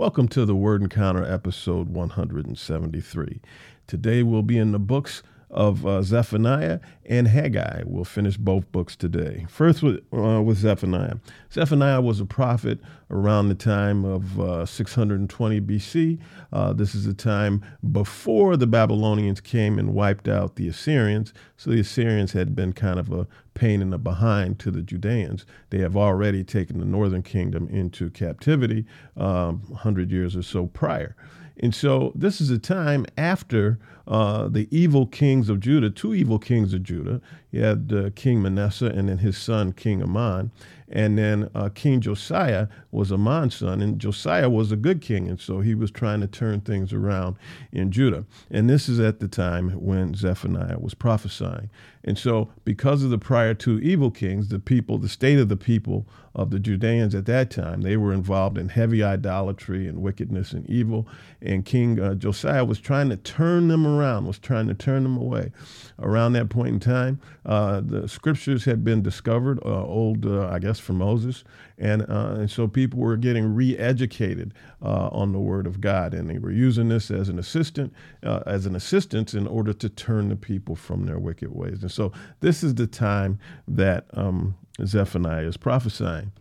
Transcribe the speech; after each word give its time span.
Welcome 0.00 0.28
to 0.28 0.46
the 0.46 0.56
Word 0.56 0.80
Encounter 0.80 1.22
episode 1.22 1.90
173. 1.90 3.42
Today 3.86 4.22
we'll 4.22 4.40
be 4.40 4.56
in 4.56 4.72
the 4.72 4.78
books 4.78 5.22
of 5.50 5.84
uh, 5.84 6.02
Zephaniah 6.02 6.80
and 7.04 7.26
Haggai. 7.26 7.82
We'll 7.84 8.04
finish 8.04 8.36
both 8.36 8.70
books 8.70 8.94
today. 8.94 9.46
First, 9.48 9.82
with, 9.82 10.00
uh, 10.12 10.40
with 10.42 10.58
Zephaniah. 10.58 11.14
Zephaniah 11.52 12.00
was 12.00 12.20
a 12.20 12.24
prophet 12.24 12.78
around 13.10 13.48
the 13.48 13.54
time 13.56 14.04
of 14.04 14.40
uh, 14.40 14.64
620 14.64 15.60
BC. 15.60 16.18
Uh, 16.52 16.72
this 16.72 16.94
is 16.94 17.06
a 17.06 17.14
time 17.14 17.64
before 17.90 18.56
the 18.56 18.66
Babylonians 18.66 19.40
came 19.40 19.78
and 19.78 19.92
wiped 19.92 20.28
out 20.28 20.56
the 20.56 20.68
Assyrians. 20.68 21.34
So 21.56 21.70
the 21.70 21.80
Assyrians 21.80 22.32
had 22.32 22.54
been 22.54 22.72
kind 22.72 23.00
of 23.00 23.10
a 23.10 23.26
pain 23.54 23.82
in 23.82 23.90
the 23.90 23.98
behind 23.98 24.58
to 24.60 24.70
the 24.70 24.82
Judeans. 24.82 25.44
They 25.70 25.78
have 25.78 25.96
already 25.96 26.44
taken 26.44 26.78
the 26.78 26.84
northern 26.84 27.22
kingdom 27.22 27.68
into 27.68 28.10
captivity 28.10 28.86
um, 29.16 29.62
100 29.66 30.12
years 30.12 30.36
or 30.36 30.42
so 30.42 30.66
prior. 30.66 31.16
And 31.62 31.74
so 31.74 32.12
this 32.14 32.40
is 32.40 32.50
a 32.50 32.58
time 32.58 33.06
after 33.18 33.78
uh, 34.08 34.48
the 34.48 34.66
evil 34.70 35.06
kings 35.06 35.48
of 35.48 35.60
Judah, 35.60 35.90
two 35.90 36.14
evil 36.14 36.38
kings 36.38 36.72
of 36.72 36.82
Judah. 36.82 37.20
You 37.50 37.62
had 37.62 37.92
uh, 37.94 38.10
King 38.16 38.42
Manasseh 38.42 38.86
and 38.86 39.08
then 39.08 39.18
his 39.18 39.36
son, 39.36 39.72
King 39.72 40.02
Amon. 40.02 40.50
And 40.88 41.16
then 41.16 41.48
uh, 41.54 41.68
King 41.68 42.00
Josiah 42.00 42.66
was 42.90 43.12
Amon's 43.12 43.54
son, 43.54 43.80
and 43.80 44.00
Josiah 44.00 44.50
was 44.50 44.72
a 44.72 44.76
good 44.76 45.00
king, 45.00 45.28
and 45.28 45.38
so 45.38 45.60
he 45.60 45.72
was 45.72 45.92
trying 45.92 46.20
to 46.20 46.26
turn 46.26 46.62
things 46.62 46.92
around 46.92 47.36
in 47.70 47.92
Judah. 47.92 48.24
And 48.50 48.68
this 48.68 48.88
is 48.88 48.98
at 48.98 49.20
the 49.20 49.28
time 49.28 49.70
when 49.70 50.14
Zephaniah 50.14 50.80
was 50.80 50.94
prophesying. 50.94 51.70
And 52.02 52.16
so, 52.16 52.48
because 52.64 53.02
of 53.02 53.10
the 53.10 53.18
prior 53.18 53.52
two 53.52 53.78
evil 53.80 54.10
kings, 54.10 54.48
the 54.48 54.58
people, 54.58 54.98
the 54.98 55.08
state 55.08 55.38
of 55.38 55.48
the 55.48 55.56
people 55.56 56.06
of 56.34 56.50
the 56.50 56.60
Judeans 56.60 57.14
at 57.14 57.26
that 57.26 57.50
time, 57.50 57.82
they 57.82 57.96
were 57.96 58.12
involved 58.12 58.56
in 58.56 58.68
heavy 58.68 59.02
idolatry 59.02 59.88
and 59.88 60.00
wickedness 60.00 60.52
and 60.52 60.68
evil. 60.70 61.08
And 61.42 61.64
King 61.64 61.98
uh, 62.00 62.14
Josiah 62.14 62.64
was 62.64 62.78
trying 62.78 63.10
to 63.10 63.16
turn 63.16 63.68
them 63.68 63.86
around, 63.86 64.26
was 64.26 64.38
trying 64.38 64.68
to 64.68 64.74
turn 64.74 65.02
them 65.02 65.16
away. 65.16 65.50
Around 65.98 66.34
that 66.34 66.48
point 66.48 66.68
in 66.68 66.80
time, 66.80 67.20
uh, 67.44 67.80
the 67.84 68.08
scriptures 68.08 68.64
had 68.64 68.84
been 68.84 69.02
discovered, 69.02 69.58
uh, 69.64 69.84
old, 69.84 70.24
uh, 70.24 70.48
I 70.48 70.60
guess, 70.60 70.78
from 70.78 70.98
Moses, 70.98 71.44
and 71.76 72.02
uh, 72.02 72.36
and 72.38 72.50
so 72.50 72.68
people 72.68 73.00
were 73.00 73.16
getting 73.16 73.54
re-educated 73.54 74.54
uh, 74.82 75.08
on 75.08 75.32
the 75.32 75.38
Word 75.38 75.66
of 75.66 75.80
God, 75.80 76.14
and 76.14 76.30
they 76.30 76.38
were 76.38 76.52
using 76.52 76.88
this 76.88 77.10
as 77.10 77.28
an 77.28 77.38
assistant, 77.38 77.92
as 78.22 78.66
an 78.66 78.76
assistance, 78.76 79.34
in 79.34 79.46
order 79.46 79.72
to 79.72 79.88
turn 79.88 80.28
the 80.28 80.36
people 80.36 80.76
from 80.76 81.06
their 81.06 81.18
wicked 81.18 81.54
ways. 81.54 81.82
And 81.82 81.89
so 81.90 82.12
this 82.40 82.62
is 82.62 82.74
the 82.74 82.86
time 82.86 83.38
that 83.68 84.06
um, 84.14 84.56
Zephaniah 84.84 85.46
is 85.46 85.56
prophesying. 85.56 86.32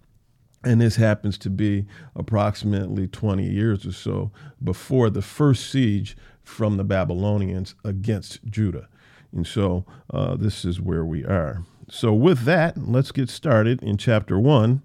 And 0.63 0.81
this 0.81 0.97
happens 0.97 1.37
to 1.39 1.49
be 1.49 1.85
approximately 2.15 3.07
20 3.07 3.45
years 3.45 3.85
or 3.85 3.93
so 3.93 4.31
before 4.61 5.09
the 5.09 5.21
first 5.21 5.69
siege 5.69 6.17
from 6.43 6.75
the 6.75 6.83
Babylonians 6.83 7.75
against 7.85 8.43
Judah. 8.45 8.89
And 9.31 9.47
so 9.47 9.85
uh, 10.11 10.35
this 10.35 10.65
is 10.65 10.81
where 10.81 11.05
we 11.05 11.23
are. 11.23 11.63
So, 11.91 12.13
with 12.13 12.43
that, 12.43 12.77
let's 12.77 13.11
get 13.11 13.29
started 13.29 13.81
in 13.81 13.97
chapter 13.97 14.37
1. 14.37 14.81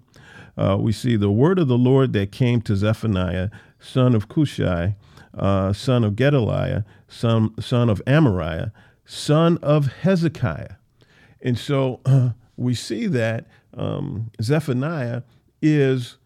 Uh, 0.57 0.77
we 0.79 0.91
see 0.91 1.15
the 1.15 1.29
word 1.29 1.59
of 1.59 1.67
the 1.67 1.77
Lord 1.77 2.13
that 2.13 2.31
came 2.31 2.61
to 2.61 2.75
Zephaniah, 2.75 3.49
son 3.79 4.15
of 4.15 4.27
Cushai, 4.27 4.95
uh, 5.37 5.71
son 5.71 6.03
of 6.03 6.15
Gedaliah, 6.15 6.83
son, 7.07 7.53
son 7.59 7.89
of 7.89 8.03
Amariah, 8.05 8.71
son 9.05 9.57
of 9.61 9.87
Hezekiah. 9.87 10.75
And 11.41 11.57
so 11.57 12.01
uh, 12.05 12.31
we 12.57 12.73
see 12.73 13.07
that 13.07 13.47
um, 13.75 14.31
Zephaniah 14.41 15.23
is 15.61 16.17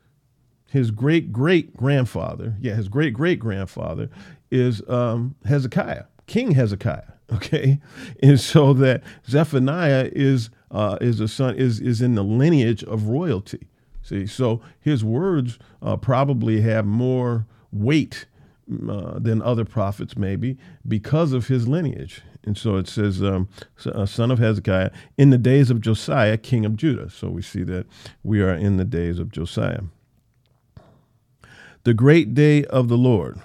his 0.68 0.92
great 0.92 1.34
great 1.34 1.76
grandfather. 1.76 2.56
Yeah, 2.60 2.76
his 2.76 2.88
great 2.88 3.14
great 3.14 3.40
grandfather 3.40 4.10
is 4.52 4.82
um, 4.88 5.36
Hezekiah, 5.46 6.06
King 6.28 6.52
Hezekiah. 6.52 7.04
Okay, 7.32 7.80
and 8.24 8.40
so 8.40 8.74
that 8.74 9.04
Zephaniah 9.28 10.10
is 10.14 10.50
uh, 10.72 10.98
is 11.00 11.20
a 11.20 11.28
son 11.28 11.54
is 11.56 11.80
is 11.80 12.02
in 12.02 12.16
the 12.16 12.23
lineage 12.23 12.84
of 12.84 13.04
royalty. 13.04 13.68
See, 14.02 14.26
so 14.26 14.62
his 14.80 15.04
words 15.04 15.60
uh, 15.84 15.98
probably 15.98 16.62
have 16.62 16.88
more 16.88 17.45
weight 17.72 18.26
uh, 18.89 19.20
than 19.20 19.44
other 19.44 19.64
prophets, 19.64 20.18
maybe 20.18 20.58
because 20.88 21.32
of 21.32 21.50
his 21.50 21.68
lineage. 21.68 22.23
And 22.45 22.58
so 22.58 22.77
it 22.77 22.88
says, 22.88 23.22
um, 23.22 23.50
uh, 23.86 24.05
son 24.05 24.32
of 24.32 24.39
Hezekiah, 24.39 24.92
in 25.17 25.30
the 25.30 25.38
days 25.38 25.70
of 25.70 25.82
Josiah, 25.82 26.38
king 26.38 26.66
of 26.66 26.76
Judah. 26.76 27.10
So 27.10 27.30
we 27.30 27.42
see 27.42 27.64
that 27.64 27.86
we 28.23 28.42
are 28.42 28.54
in 28.54 28.77
the 28.77 28.86
days 28.86 29.20
of 29.20 29.32
Josiah. 29.32 29.82
The 31.83 31.94
great 31.94 32.33
day 32.33 32.64
of 32.66 32.88
the 32.88 32.98
Lord. 32.98 33.42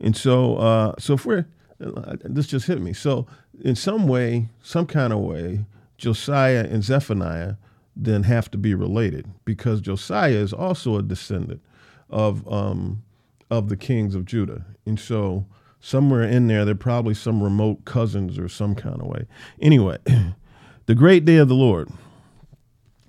And 0.00 0.16
so, 0.16 0.56
uh, 0.56 0.94
so 0.98 1.14
if 1.14 1.26
we're, 1.26 1.46
uh, 1.84 2.16
this 2.24 2.46
just 2.46 2.66
hit 2.66 2.80
me. 2.80 2.92
So, 2.92 3.26
in 3.60 3.74
some 3.74 4.06
way, 4.06 4.48
some 4.62 4.86
kind 4.86 5.12
of 5.12 5.20
way, 5.20 5.64
Josiah 5.96 6.66
and 6.68 6.82
Zephaniah 6.82 7.54
then 7.96 8.22
have 8.22 8.50
to 8.52 8.58
be 8.58 8.74
related 8.74 9.26
because 9.44 9.80
Josiah 9.80 10.30
is 10.30 10.52
also 10.52 10.96
a 10.96 11.02
descendant 11.02 11.60
of 12.08 12.50
um, 12.50 13.02
of 13.50 13.68
the 13.68 13.76
kings 13.76 14.14
of 14.14 14.24
Judah, 14.24 14.64
and 14.86 14.98
so 14.98 15.46
somewhere 15.80 16.22
in 16.22 16.48
there, 16.48 16.64
they're 16.64 16.74
probably 16.74 17.14
some 17.14 17.42
remote 17.42 17.84
cousins 17.84 18.38
or 18.38 18.48
some 18.48 18.74
kind 18.74 19.00
of 19.00 19.06
way. 19.06 19.26
Anyway, 19.60 19.98
the 20.86 20.94
great 20.94 21.24
day 21.24 21.36
of 21.36 21.48
the 21.48 21.54
Lord. 21.54 21.88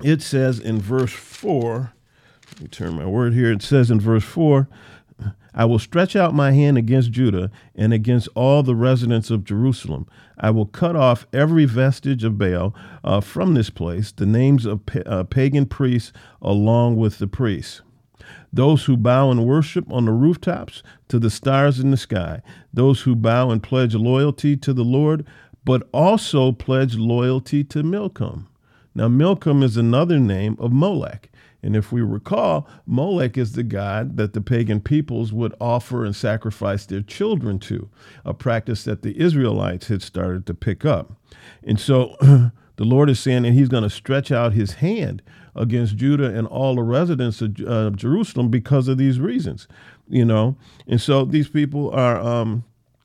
It 0.03 0.21
says 0.21 0.59
in 0.59 0.79
verse 0.79 1.11
four. 1.11 1.93
Let 2.53 2.61
me 2.61 2.67
turn 2.67 2.95
my 2.95 3.05
word 3.05 3.33
here. 3.33 3.51
It 3.51 3.61
says 3.61 3.91
in 3.91 3.99
verse 3.99 4.23
four. 4.23 4.69
I 5.53 5.65
will 5.65 5.79
stretch 5.79 6.15
out 6.15 6.33
my 6.33 6.51
hand 6.51 6.77
against 6.77 7.11
Judah 7.11 7.51
and 7.75 7.91
against 7.91 8.29
all 8.35 8.63
the 8.63 8.75
residents 8.75 9.29
of 9.29 9.43
Jerusalem. 9.43 10.07
I 10.37 10.51
will 10.51 10.65
cut 10.65 10.95
off 10.95 11.27
every 11.33 11.65
vestige 11.65 12.23
of 12.23 12.37
Baal 12.37 12.73
uh, 13.03 13.19
from 13.19 13.55
this 13.55 13.69
place, 13.69 14.11
the 14.11 14.25
names 14.25 14.65
of 14.65 14.85
pa- 14.85 14.99
uh, 15.05 15.23
pagan 15.23 15.65
priests 15.65 16.13
along 16.41 16.95
with 16.97 17.17
the 17.17 17.27
priests. 17.27 17.81
Those 18.51 18.85
who 18.85 18.97
bow 18.97 19.31
and 19.31 19.45
worship 19.45 19.91
on 19.91 20.05
the 20.05 20.11
rooftops 20.11 20.81
to 21.09 21.19
the 21.19 21.29
stars 21.29 21.79
in 21.79 21.91
the 21.91 21.97
sky, 21.97 22.41
those 22.73 23.01
who 23.01 23.15
bow 23.15 23.51
and 23.51 23.61
pledge 23.61 23.95
loyalty 23.95 24.57
to 24.57 24.73
the 24.73 24.83
Lord, 24.83 25.25
but 25.65 25.87
also 25.93 26.51
pledge 26.51 26.95
loyalty 26.95 27.63
to 27.65 27.83
Milcom. 27.83 28.47
Now, 28.95 29.07
Milcom 29.07 29.61
is 29.63 29.77
another 29.77 30.19
name 30.19 30.57
of 30.59 30.71
Molech. 30.71 31.29
And 31.61 31.75
if 31.75 31.91
we 31.91 32.01
recall, 32.01 32.67
Molech 32.85 33.37
is 33.37 33.53
the 33.53 33.63
god 33.63 34.17
that 34.17 34.33
the 34.33 34.41
pagan 34.41 34.79
peoples 34.79 35.33
would 35.33 35.53
offer 35.59 36.05
and 36.05 36.15
sacrifice 36.15 36.85
their 36.85 37.01
children 37.01 37.59
to, 37.59 37.89
a 38.23 38.33
practice 38.33 38.83
that 38.85 39.01
the 39.01 39.19
Israelites 39.19 39.87
had 39.87 40.01
started 40.01 40.45
to 40.45 40.53
pick 40.53 40.85
up. 40.85 41.13
And 41.63 41.79
so 41.79 42.15
the 42.79 42.85
Lord 42.85 43.09
is 43.09 43.19
saying 43.19 43.43
that 43.43 43.51
he's 43.51 43.69
going 43.69 43.83
to 43.83 43.89
stretch 43.89 44.31
out 44.31 44.53
his 44.53 44.73
hand 44.73 45.21
against 45.55 45.97
Judah 45.97 46.33
and 46.33 46.47
all 46.47 46.75
the 46.75 46.81
residents 46.81 47.41
of 47.41 47.59
uh, 47.67 47.89
Jerusalem 47.91 48.49
because 48.49 48.87
of 48.87 48.97
these 48.97 49.19
reasons, 49.19 49.67
you 50.07 50.25
know. 50.25 50.55
And 50.87 50.99
so 50.99 51.25
these 51.25 51.49
people 51.49 51.91
are 51.91 52.19
um, 52.19 52.63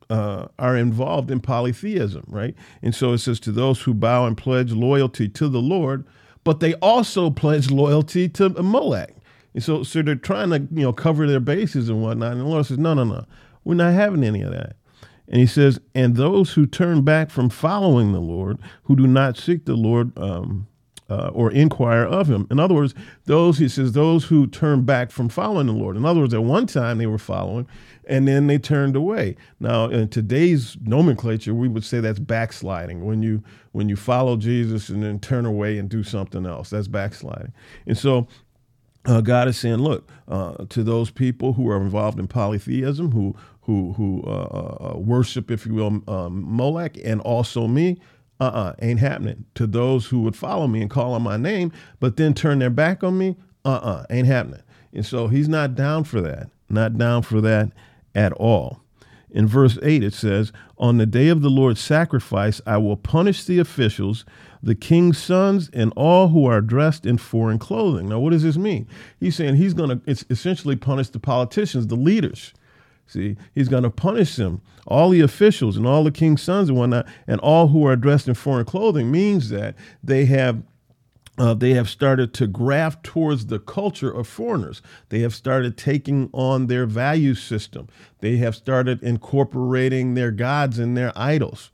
uh, 0.09 0.47
are 0.59 0.77
involved 0.77 1.31
in 1.31 1.41
polytheism, 1.41 2.25
right? 2.29 2.55
And 2.83 2.95
so 2.95 3.13
it 3.13 3.19
says 3.19 3.39
to 3.41 3.53
those 3.53 3.83
who 3.83 3.93
bow 3.93 4.27
and 4.27 4.37
pledge 4.37 4.73
loyalty 4.73 5.29
to 5.29 5.49
the 5.49 5.61
Lord 5.61 6.05
but 6.45 6.61
they 6.61 6.75
also 6.75 7.31
pledge 7.31 7.71
loyalty 7.71 8.29
to 8.29 8.51
Molech. 8.51 9.17
And 9.55 9.63
so, 9.63 9.83
so 9.83 10.03
they're 10.03 10.15
trying 10.15 10.51
to, 10.51 10.59
you 10.59 10.83
know, 10.83 10.93
cover 10.93 11.27
their 11.27 11.41
bases 11.41 11.89
and 11.89 12.03
whatnot. 12.03 12.33
And 12.33 12.43
the 12.43 12.45
Lord 12.45 12.67
says, 12.67 12.79
no, 12.79 12.95
no, 12.95 13.05
no, 13.05 13.25
we're 13.65 13.75
not 13.75 13.95
having 13.95 14.23
any 14.23 14.43
of 14.43 14.53
that. 14.53 14.77
And 15.29 15.41
he 15.41 15.47
says, 15.47 15.81
and 15.95 16.17
those 16.17 16.53
who 16.53 16.67
turn 16.67 17.03
back 17.03 17.31
from 17.31 17.49
following 17.49 18.13
the 18.13 18.21
Lord, 18.21 18.59
who 18.85 18.97
do 18.97 19.07
not 19.07 19.37
seek 19.39 19.65
the 19.65 19.75
Lord 19.75 20.17
um, 20.19 20.67
uh, 21.09 21.29
or 21.29 21.51
inquire 21.51 22.05
of 22.05 22.29
him. 22.29 22.47
In 22.51 22.59
other 22.59 22.75
words, 22.75 22.95
those, 23.25 23.59
he 23.59 23.69
says, 23.69 23.93
those 23.93 24.25
who 24.25 24.47
turn 24.47 24.83
back 24.83 25.11
from 25.11 25.29
following 25.29 25.67
the 25.67 25.73
Lord. 25.73 25.97
In 25.97 26.05
other 26.05 26.21
words, 26.21 26.35
at 26.35 26.45
one 26.45 26.67
time 26.67 26.99
they 26.99 27.07
were 27.07 27.19
following 27.19 27.67
and 28.07 28.29
then 28.29 28.47
they 28.47 28.59
turned 28.59 28.97
away. 28.97 29.37
Now, 29.61 29.87
in 29.87 30.09
today's 30.09 30.77
nomenclature, 30.83 31.55
we 31.55 31.69
would 31.69 31.85
say 31.85 32.01
that's 32.01 32.19
backsliding. 32.19 33.05
When 33.05 33.23
you 33.23 33.43
when 33.73 33.89
you 33.89 33.97
follow 33.97 34.37
Jesus 34.37 34.89
and 34.89 35.03
then 35.03 35.19
turn 35.19 35.47
away 35.47 35.79
and 35.79 35.89
do 35.89 36.03
something 36.03 36.47
else, 36.47 36.71
that's 36.71 36.87
backsliding. 36.87 37.53
And 37.87 37.99
so 37.99 38.29
uh, 39.07 39.21
God 39.21 39.49
is 39.49 39.59
saying, 39.59 39.77
look, 39.77 40.11
uh, 40.29 40.65
to 40.69 40.83
those 40.83 41.11
people 41.11 41.53
who 41.53 41.69
are 41.71 41.77
involved 41.81 42.19
in 42.19 42.27
polytheism, 42.27 43.13
who 43.13 43.35
who 43.63 43.95
who 43.95 44.23
uh, 44.27 44.31
uh, 44.31 44.93
uh 44.95 44.99
worship, 44.99 45.51
if 45.51 45.67
you 45.67 45.75
will, 45.75 46.03
um, 46.09 46.45
Molech, 46.47 46.97
and 47.03 47.21
also 47.23 47.67
me, 47.67 47.99
uh 48.41 48.45
uh-uh, 48.45 48.75
ain't 48.81 49.01
happening. 49.01 49.45
To 49.55 49.67
those 49.67 50.07
who 50.07 50.21
would 50.23 50.37
follow 50.37 50.67
me 50.67 50.81
and 50.81 50.91
call 50.91 51.15
on 51.15 51.23
my 51.23 51.37
name, 51.37 51.73
but 52.01 52.17
then 52.17 52.35
turn 52.35 52.59
their 52.59 52.71
back 52.71 53.03
on 53.03 53.19
me, 53.19 53.37
uh 53.65 53.69
uh-uh, 53.69 53.91
uh, 53.91 54.07
ain't 54.11 54.27
happening. 54.27 54.63
And 54.93 55.05
so 55.05 55.29
he's 55.29 55.49
not 55.49 55.75
down 55.75 56.05
for 56.05 56.21
that, 56.21 56.51
not 56.69 56.97
down 56.97 57.23
for 57.23 57.41
that 57.41 57.73
at 58.15 58.33
all. 58.35 58.81
In 59.35 59.49
verse 59.49 59.79
8, 59.83 60.05
it 60.05 60.15
says, 60.15 60.53
On 60.79 60.99
the 60.99 61.07
day 61.07 61.29
of 61.29 61.43
the 61.43 61.51
Lord's 61.51 61.81
sacrifice, 61.81 62.61
I 62.67 62.77
will 62.77 62.97
punish 62.97 63.45
the 63.45 63.59
officials, 63.59 64.25
the 64.65 64.75
king's 64.75 65.19
sons, 65.19 65.71
and 65.73 65.93
all 65.95 66.29
who 66.29 66.47
are 66.47 66.61
dressed 66.61 67.05
in 67.05 67.19
foreign 67.19 67.59
clothing. 67.59 68.09
Now, 68.09 68.19
what 68.19 68.31
does 68.31 68.43
this 68.43 68.57
mean? 68.57 68.89
He's 69.21 69.37
saying 69.37 69.57
he's 69.57 69.75
going 69.75 70.01
to 70.01 70.27
essentially 70.31 70.75
punish 70.75 71.11
the 71.11 71.21
politicians, 71.21 71.87
the 71.87 71.97
leaders. 71.97 72.55
See, 73.07 73.37
he's 73.55 73.69
going 73.69 73.83
to 73.83 73.91
punish 73.91 74.37
them. 74.37 74.63
All 74.87 75.11
the 75.11 75.21
officials 75.21 75.77
and 75.77 75.87
all 75.87 76.03
the 76.03 76.11
king's 76.11 76.43
sons 76.43 76.71
and 76.71 76.79
whatnot, 76.79 77.07
and 77.27 77.41
all 77.41 77.69
who 77.69 77.87
are 77.87 77.97
dressed 77.97 78.27
in 78.27 78.35
foreign 78.35 78.65
clothing 78.65 79.11
means 79.11 79.51
that 79.51 79.75
they 80.03 80.25
have 80.25 80.63
uh, 81.37 81.53
they 81.53 81.71
have 81.71 81.89
started 81.89 82.33
to 82.33 82.47
graft 82.47 83.03
towards 83.03 83.47
the 83.47 83.59
culture 83.59 84.11
of 84.11 84.29
foreigners. 84.29 84.81
They 85.09 85.19
have 85.21 85.35
started 85.35 85.77
taking 85.77 86.31
on 86.33 86.69
their 86.69 86.87
value 86.87 87.35
system. 87.35 87.89
They 88.21 88.37
have 88.37 88.55
started 88.55 89.03
incorporating 89.03 90.15
their 90.15 90.31
gods 90.31 90.79
and 90.79 90.97
their 90.97 91.13
idols. 91.17 91.73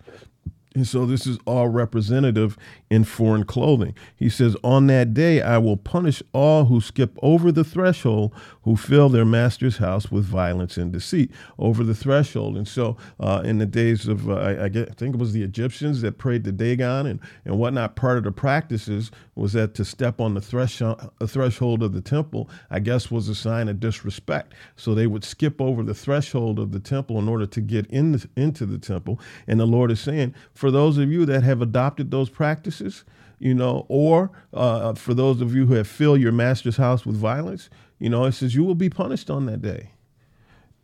And 0.75 0.87
so 0.87 1.05
this 1.05 1.27
is 1.27 1.37
all 1.47 1.69
representative 1.69 2.57
in 2.91 3.03
foreign 3.03 3.45
clothing. 3.45 3.95
He 4.15 4.29
says, 4.29 4.57
On 4.63 4.87
that 4.87 5.13
day 5.13 5.43
I 5.43 5.59
will 5.59 5.77
punish 5.77 6.23
all 6.33 6.67
who 6.67 6.81
skip 6.81 7.19
over 7.23 7.51
the 7.51 7.65
threshold, 7.65 8.33
who 8.63 8.77
fill 8.77 9.09
their 9.09 9.25
master's 9.25 9.79
house 9.79 10.13
with 10.13 10.25
violence 10.25 10.77
and 10.77 10.93
deceit. 10.93 11.33
Over 11.59 11.83
the 11.83 11.95
threshold. 11.95 12.57
And 12.57 12.69
so 12.69 12.97
uh, 13.19 13.43
in 13.45 13.59
the 13.59 13.67
days 13.67 14.07
of, 14.07 14.31
uh, 14.31 14.35
I, 14.35 14.65
I, 14.67 14.69
think 14.69 15.15
it 15.15 15.19
was 15.19 15.33
the 15.33 15.43
Egyptians 15.43 16.03
that 16.03 16.19
prayed 16.19 16.45
to 16.45 16.53
Dagon 16.53 17.07
and, 17.07 17.21
and 17.45 17.59
whatnot, 17.59 17.97
part 17.97 18.19
of 18.19 18.25
the 18.25 18.33
practices 18.33 19.11
was 19.41 19.55
that 19.55 19.73
to 19.75 19.87
step 19.87 20.21
on 20.21 20.35
the 20.35 20.41
threshold, 20.41 21.11
the 21.19 21.27
threshold 21.27 21.83
of 21.83 21.95
the 21.95 22.03
temple, 22.03 22.51
I 22.71 22.79
guess, 22.79 23.11
was 23.11 23.27
a 23.27 23.35
sign 23.35 23.69
of 23.69 23.81
disrespect. 23.81 24.53
So 24.77 24.95
they 24.95 25.07
would 25.07 25.25
skip 25.25 25.63
over 25.63 25.83
the 25.83 25.95
threshold 25.95 26.59
of 26.59 26.73
the 26.73 26.79
temple 26.79 27.19
in 27.19 27.27
order 27.27 27.47
to 27.47 27.61
get 27.63 27.87
in 27.87 28.13
the, 28.13 28.29
into 28.37 28.67
the 28.67 28.77
temple. 28.77 29.19
And 29.47 29.59
the 29.59 29.67
Lord 29.67 29.91
is 29.91 29.99
saying, 29.99 30.35
for 30.53 30.71
those 30.71 30.99
of 30.99 31.11
you 31.11 31.25
that 31.25 31.43
have 31.43 31.63
adopted 31.63 32.11
those 32.11 32.29
practices, 32.29 33.03
you 33.39 33.55
know, 33.55 33.87
or 33.89 34.31
uh, 34.53 34.93
for 34.93 35.15
those 35.15 35.41
of 35.41 35.55
you 35.55 35.65
who 35.65 35.73
have 35.73 35.89
filled 35.89 36.21
your 36.21 36.33
master's 36.33 36.77
house 36.77 37.07
with 37.07 37.17
violence, 37.17 37.71
you 37.99 38.11
know, 38.11 38.27
it 38.27 38.33
says 38.33 38.55
you 38.55 38.63
will 38.63 38.75
be 38.75 38.91
punished 38.91 39.31
on 39.31 39.47
that 39.47 39.63
day. 39.63 39.93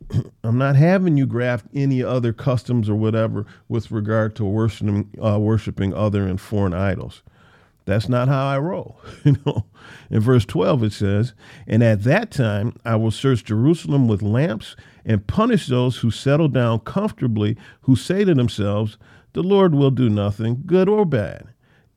I'm 0.43 0.57
not 0.57 0.75
having 0.75 1.15
you 1.15 1.27
graft 1.27 1.67
any 1.75 2.01
other 2.01 2.33
customs 2.33 2.89
or 2.89 2.95
whatever 2.95 3.45
with 3.69 3.91
regard 3.91 4.35
to 4.37 4.45
worshiping, 4.45 5.13
uh, 5.23 5.37
worshiping 5.39 5.93
other 5.93 6.25
and 6.25 6.41
foreign 6.41 6.73
idols. 6.73 7.21
That's 7.87 8.09
not 8.09 8.27
how 8.27 8.45
I 8.45 8.59
roll. 8.59 8.99
You 9.25 9.37
know, 9.45 9.65
in 10.11 10.19
verse 10.19 10.45
12 10.45 10.83
it 10.83 10.93
says, 10.93 11.33
"And 11.65 11.81
at 11.81 12.03
that 12.03 12.31
time 12.31 12.75
I 12.83 12.97
will 12.97 13.11
search 13.11 13.45
Jerusalem 13.45 14.09
with 14.09 14.21
lamps 14.21 14.75
and 15.05 15.25
punish 15.25 15.67
those 15.67 15.97
who 15.99 16.11
settle 16.11 16.49
down 16.49 16.79
comfortably, 16.79 17.55
who 17.81 17.95
say 17.95 18.25
to 18.25 18.33
themselves, 18.33 18.97
the 19.31 19.41
Lord 19.41 19.73
will 19.73 19.91
do 19.91 20.09
nothing, 20.09 20.63
good 20.65 20.89
or 20.89 21.05
bad." 21.05 21.47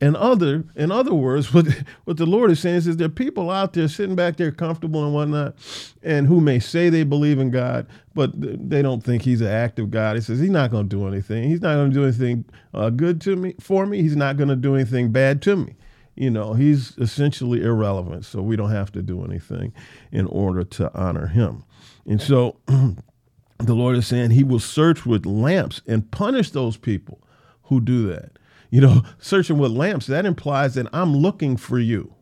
In 0.01 0.15
other, 0.15 0.63
in 0.75 0.91
other 0.91 1.13
words, 1.13 1.53
what 1.53 1.67
what 2.05 2.17
the 2.17 2.25
Lord 2.25 2.51
is 2.51 2.59
saying 2.59 2.77
is, 2.77 2.87
is 2.87 2.97
there 2.97 3.05
are 3.05 3.09
people 3.09 3.51
out 3.51 3.73
there 3.73 3.87
sitting 3.87 4.15
back 4.15 4.37
there 4.37 4.51
comfortable 4.51 5.05
and 5.05 5.13
whatnot, 5.13 5.55
and 6.01 6.27
who 6.27 6.41
may 6.41 6.59
say 6.59 6.89
they 6.89 7.03
believe 7.03 7.39
in 7.39 7.51
God, 7.51 7.85
but 8.15 8.31
they 8.33 8.81
don't 8.81 9.03
think 9.03 9.21
He's 9.21 9.41
an 9.41 9.47
active 9.47 9.91
God. 9.91 10.15
He 10.15 10.21
says 10.21 10.39
He's 10.39 10.49
not 10.49 10.71
going 10.71 10.89
to 10.89 10.95
do 10.95 11.07
anything. 11.07 11.47
He's 11.47 11.61
not 11.61 11.75
going 11.75 11.91
to 11.91 11.93
do 11.93 12.03
anything 12.03 12.45
uh, 12.73 12.89
good 12.89 13.21
to 13.21 13.35
me 13.35 13.53
for 13.59 13.85
me. 13.85 14.01
He's 14.01 14.15
not 14.15 14.37
going 14.37 14.49
to 14.49 14.55
do 14.55 14.75
anything 14.75 15.11
bad 15.11 15.41
to 15.43 15.55
me. 15.55 15.75
You 16.15 16.31
know, 16.31 16.53
He's 16.53 16.97
essentially 16.97 17.61
irrelevant. 17.61 18.25
So 18.25 18.41
we 18.41 18.55
don't 18.55 18.71
have 18.71 18.91
to 18.93 19.03
do 19.03 19.23
anything 19.23 19.71
in 20.11 20.25
order 20.25 20.63
to 20.63 20.91
honor 20.97 21.27
Him. 21.27 21.63
And 22.07 22.19
so, 22.19 22.57
the 22.65 23.75
Lord 23.75 23.97
is 23.97 24.07
saying 24.07 24.31
He 24.31 24.43
will 24.43 24.59
search 24.59 25.05
with 25.05 25.27
lamps 25.27 25.83
and 25.85 26.09
punish 26.09 26.49
those 26.49 26.75
people 26.75 27.21
who 27.63 27.79
do 27.79 28.07
that 28.07 28.31
you 28.71 28.81
know, 28.81 29.03
searching 29.19 29.59
with 29.59 29.71
lamps, 29.71 30.07
that 30.07 30.25
implies 30.25 30.73
that 30.73 30.87
I'm 30.91 31.15
looking 31.15 31.57
for 31.57 31.77
you. 31.77 32.15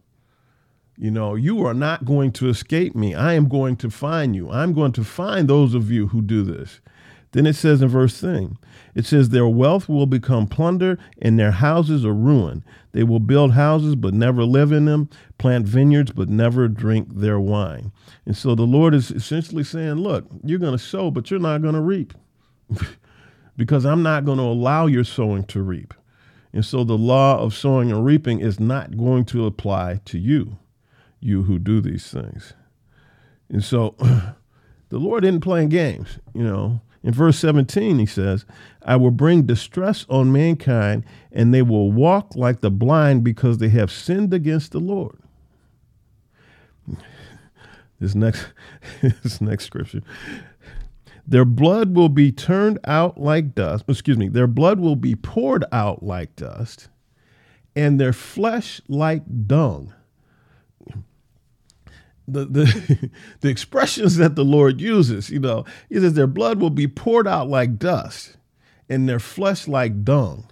You 0.97 1.11
know, 1.11 1.35
you 1.35 1.65
are 1.65 1.73
not 1.73 2.03
going 2.03 2.33
to 2.33 2.49
escape 2.49 2.93
me. 2.93 3.15
I 3.15 3.33
am 3.33 3.47
going 3.47 3.77
to 3.77 3.89
find 3.89 4.35
you. 4.35 4.51
I'm 4.51 4.73
going 4.73 4.91
to 4.93 5.03
find 5.05 5.47
those 5.47 5.73
of 5.73 5.89
you 5.89 6.07
who 6.07 6.21
do 6.21 6.43
this. 6.43 6.81
Then 7.31 7.45
it 7.45 7.55
says 7.55 7.81
in 7.81 7.87
verse 7.87 8.19
thing, 8.19 8.57
it 8.95 9.05
says, 9.05 9.29
Their 9.29 9.47
wealth 9.47 9.87
will 9.87 10.07
become 10.07 10.47
plunder 10.47 10.97
and 11.21 11.39
their 11.39 11.51
houses 11.51 12.03
are 12.03 12.13
ruin. 12.13 12.65
They 12.91 13.03
will 13.03 13.19
build 13.19 13.53
houses 13.53 13.95
but 13.95 14.13
never 14.13 14.43
live 14.43 14.71
in 14.71 14.85
them, 14.85 15.09
plant 15.37 15.67
vineyards 15.67 16.11
but 16.11 16.27
never 16.27 16.67
drink 16.67 17.07
their 17.11 17.39
wine. 17.39 17.91
And 18.25 18.35
so 18.35 18.55
the 18.55 18.63
Lord 18.63 18.95
is 18.95 19.11
essentially 19.11 19.63
saying, 19.63 19.95
Look, 19.95 20.25
you're 20.43 20.59
going 20.59 20.77
to 20.77 20.83
sow, 20.83 21.11
but 21.11 21.29
you're 21.29 21.39
not 21.39 21.61
going 21.61 21.75
to 21.75 21.81
reap 21.81 22.13
because 23.55 23.85
I'm 23.85 24.01
not 24.01 24.25
going 24.25 24.39
to 24.39 24.43
allow 24.43 24.87
your 24.87 25.03
sowing 25.03 25.43
to 25.45 25.61
reap. 25.61 25.93
And 26.51 26.65
so 26.65 26.83
the 26.83 26.97
law 26.97 27.39
of 27.39 27.53
sowing 27.53 27.91
and 27.91 28.03
reaping 28.03 28.39
is 28.39 28.59
not 28.59 28.97
going 28.97 29.25
to 29.25 29.45
apply 29.45 30.01
to 30.05 30.17
you, 30.17 30.57
you 31.19 31.43
who 31.43 31.59
do 31.59 31.79
these 31.79 32.09
things. 32.09 32.53
And 33.49 33.63
so 33.63 33.95
the 34.89 34.97
Lord 34.97 35.23
isn't 35.23 35.41
playing 35.41 35.69
games, 35.69 36.19
you 36.33 36.43
know. 36.43 36.81
In 37.01 37.13
verse 37.13 37.39
17, 37.39 37.97
he 37.97 38.05
says, 38.05 38.45
I 38.83 38.97
will 38.97 39.11
bring 39.11 39.43
distress 39.43 40.05
on 40.09 40.33
mankind, 40.33 41.05
and 41.31 41.53
they 41.53 41.61
will 41.61 41.91
walk 41.91 42.35
like 42.35 42.59
the 42.59 42.71
blind 42.71 43.23
because 43.23 43.59
they 43.59 43.69
have 43.69 43.91
sinned 43.91 44.33
against 44.33 44.71
the 44.71 44.79
Lord. 44.79 45.17
This 48.01 48.15
next, 48.15 48.53
this 49.01 49.41
next 49.41 49.65
scripture. 49.65 50.01
Their 51.29 51.45
blood 51.45 51.95
will 51.95 52.09
be 52.09 52.31
turned 52.31 52.79
out 52.85 53.19
like 53.19 53.53
dust. 53.53 53.85
Excuse 53.87 54.17
me. 54.17 54.29
Their 54.29 54.47
blood 54.47 54.79
will 54.79 54.95
be 54.95 55.15
poured 55.15 55.63
out 55.71 56.01
like 56.01 56.35
dust, 56.35 56.89
and 57.75 57.99
their 57.99 58.13
flesh 58.13 58.81
like 58.87 59.21
dung. 59.45 59.93
The, 62.27 62.45
the, 62.45 63.09
the 63.41 63.49
expressions 63.49 64.17
that 64.17 64.35
the 64.35 64.43
Lord 64.43 64.81
uses, 64.81 65.29
you 65.29 65.39
know, 65.39 65.65
he 65.87 65.99
says 65.99 66.13
their 66.13 66.25
blood 66.25 66.59
will 66.59 66.71
be 66.71 66.87
poured 66.87 67.27
out 67.27 67.47
like 67.47 67.77
dust, 67.77 68.37
and 68.89 69.07
their 69.07 69.19
flesh 69.19 69.67
like 69.67 70.03
dung. 70.03 70.47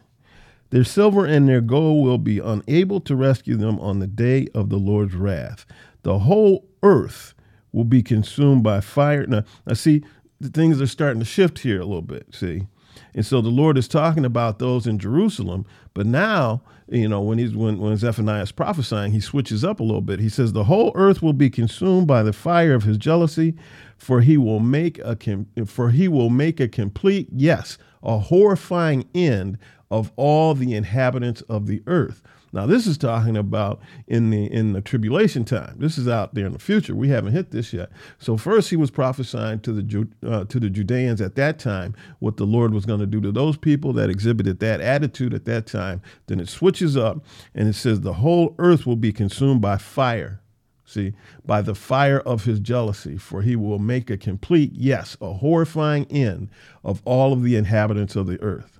Their 0.69 0.83
silver 0.83 1.25
and 1.25 1.49
their 1.49 1.61
gold 1.61 2.05
will 2.05 2.19
be 2.19 2.37
unable 2.37 2.99
to 3.01 3.15
rescue 3.15 3.55
them 3.55 3.79
on 3.79 3.97
the 3.97 4.05
day 4.05 4.47
of 4.53 4.69
the 4.69 4.77
Lord's 4.77 5.15
wrath. 5.15 5.65
The 6.03 6.19
whole 6.19 6.67
earth 6.83 7.33
will 7.71 7.83
be 7.83 8.03
consumed 8.03 8.63
by 8.63 8.81
fire. 8.81 9.25
Now, 9.25 9.43
now 9.65 9.73
see, 9.73 10.03
the 10.39 10.49
things 10.49 10.81
are 10.81 10.87
starting 10.87 11.19
to 11.19 11.25
shift 11.25 11.59
here 11.59 11.81
a 11.81 11.85
little 11.85 12.01
bit, 12.01 12.27
see? 12.31 12.67
And 13.13 13.25
so 13.25 13.41
the 13.41 13.49
Lord 13.49 13.77
is 13.77 13.87
talking 13.87 14.25
about 14.25 14.59
those 14.59 14.87
in 14.87 14.99
Jerusalem, 14.99 15.65
but 15.93 16.05
now, 16.05 16.61
you 16.89 17.07
know, 17.07 17.21
when 17.21 17.37
he's 17.37 17.55
when, 17.55 17.79
when 17.79 17.97
Zephaniah 17.97 18.43
is 18.43 18.51
prophesying, 18.51 19.11
he 19.11 19.19
switches 19.19 19.63
up 19.63 19.79
a 19.79 19.83
little 19.83 20.01
bit. 20.01 20.19
He 20.19 20.29
says, 20.29 20.53
The 20.53 20.65
whole 20.65 20.91
earth 20.95 21.21
will 21.21 21.33
be 21.33 21.49
consumed 21.49 22.07
by 22.07 22.23
the 22.23 22.33
fire 22.33 22.73
of 22.73 22.83
his 22.83 22.97
jealousy, 22.97 23.55
for 23.97 24.21
he 24.21 24.37
will 24.37 24.59
make 24.59 24.99
a 24.99 25.17
for 25.65 25.91
he 25.91 26.07
will 26.07 26.29
make 26.29 26.59
a 26.59 26.67
complete, 26.67 27.27
yes, 27.31 27.77
a 28.03 28.19
horrifying 28.19 29.07
end 29.13 29.57
of 29.89 30.11
all 30.15 30.53
the 30.53 30.73
inhabitants 30.73 31.41
of 31.41 31.67
the 31.67 31.81
earth. 31.87 32.21
Now 32.53 32.65
this 32.65 32.87
is 32.87 32.97
talking 32.97 33.35
about 33.35 33.81
in 34.07 34.29
the 34.29 34.45
in 34.51 34.73
the 34.73 34.81
tribulation 34.81 35.43
time. 35.43 35.75
This 35.77 35.97
is 35.97 36.07
out 36.07 36.33
there 36.33 36.45
in 36.45 36.53
the 36.53 36.59
future. 36.59 36.95
We 36.95 37.09
haven't 37.09 37.33
hit 37.33 37.51
this 37.51 37.73
yet. 37.73 37.89
So 38.19 38.37
first 38.37 38.69
he 38.69 38.75
was 38.75 38.89
prophesying 38.89 39.59
to 39.61 39.73
the 39.73 40.07
uh, 40.25 40.45
to 40.45 40.59
the 40.59 40.69
Judeans 40.69 41.21
at 41.21 41.35
that 41.35 41.59
time 41.59 41.95
what 42.19 42.37
the 42.37 42.45
Lord 42.45 42.73
was 42.73 42.85
going 42.85 43.01
to 43.01 43.05
do 43.05 43.19
to 43.21 43.31
those 43.31 43.57
people 43.57 43.91
that 43.93 44.09
exhibited 44.09 44.59
that 44.59 44.81
attitude 44.81 45.33
at 45.33 45.45
that 45.45 45.67
time. 45.67 46.01
Then 46.27 46.39
it 46.39 46.49
switches 46.49 46.95
up 46.95 47.23
and 47.53 47.67
it 47.67 47.73
says 47.73 48.01
the 48.01 48.13
whole 48.13 48.55
earth 48.59 48.85
will 48.85 48.95
be 48.95 49.11
consumed 49.11 49.61
by 49.61 49.77
fire. 49.77 50.41
See, 50.85 51.11
by 51.45 51.61
the 51.61 51.75
fire 51.75 52.21
of 52.21 52.45
his 52.45 52.61
jealousy, 52.61 53.17
for 53.17 53.41
he 53.41 53.57
will 53.57 53.77
make 53.77 54.09
a 54.09 54.15
complete, 54.15 54.71
yes, 54.73 55.17
a 55.19 55.33
horrifying 55.33 56.05
end 56.09 56.47
of 56.81 57.01
all 57.03 57.33
of 57.33 57.43
the 57.43 57.57
inhabitants 57.57 58.15
of 58.15 58.25
the 58.25 58.41
earth 58.41 58.76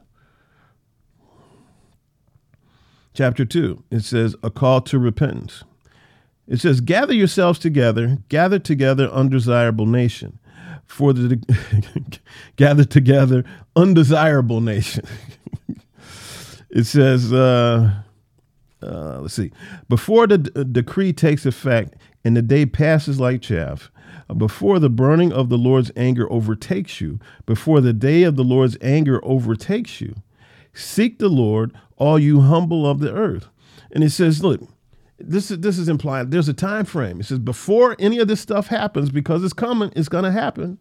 chapter 3.17 3.43
2, 3.43 3.83
it 3.89 4.01
says, 4.01 4.35
A 4.43 4.51
call 4.51 4.79
to 4.81 4.99
repentance. 4.99 5.63
It 6.47 6.59
says, 6.59 6.81
Gather 6.81 7.13
yourselves 7.13 7.57
together, 7.57 8.19
gather 8.29 8.59
together, 8.59 9.09
undesirable 9.09 9.87
nation. 9.87 10.37
For 10.85 11.11
the 11.11 11.41
gather 12.55 12.85
together, 12.85 13.43
undesirable 13.75 14.61
nation. 14.61 15.03
it 16.69 16.85
says, 16.85 17.33
uh, 17.33 17.91
uh, 18.81 19.19
let's 19.19 19.33
see, 19.33 19.51
before 19.89 20.27
the 20.27 20.37
d- 20.37 20.63
decree 20.71 21.11
takes 21.11 21.45
effect 21.45 21.95
and 22.23 22.37
the 22.37 22.41
day 22.41 22.65
passes 22.65 23.19
like 23.19 23.41
chaff, 23.41 23.91
before 24.37 24.77
the 24.79 24.89
burning 24.89 25.33
of 25.33 25.49
the 25.49 25.57
Lord's 25.57 25.91
anger 25.97 26.31
overtakes 26.31 27.01
you, 27.01 27.19
before 27.45 27.81
the 27.81 27.93
day 27.93 28.23
of 28.23 28.35
the 28.35 28.43
Lord's 28.43 28.77
anger 28.81 29.19
overtakes 29.23 29.99
you, 29.99 30.15
seek 30.77 31.19
the 31.19 31.29
Lord 31.29 31.71
all 31.97 32.19
you 32.19 32.41
humble 32.41 32.85
of 32.85 32.99
the 32.99 33.13
earth. 33.13 33.47
And 33.91 34.03
it 34.03 34.11
says, 34.11 34.43
look, 34.43 34.61
this 35.17 35.49
is 35.49 35.59
this 35.59 35.79
is 35.79 35.89
implied. 35.89 36.29
There's 36.29 36.47
a 36.47 36.53
time 36.53 36.85
frame. 36.85 37.19
It 37.19 37.25
says 37.25 37.39
before 37.39 37.95
any 37.97 38.19
of 38.19 38.27
this 38.27 38.41
stuff 38.41 38.67
happens, 38.67 39.09
because 39.09 39.43
it's 39.43 39.53
coming, 39.53 39.91
it's 39.95 40.09
going 40.09 40.25
to 40.25 40.31
happen. 40.31 40.77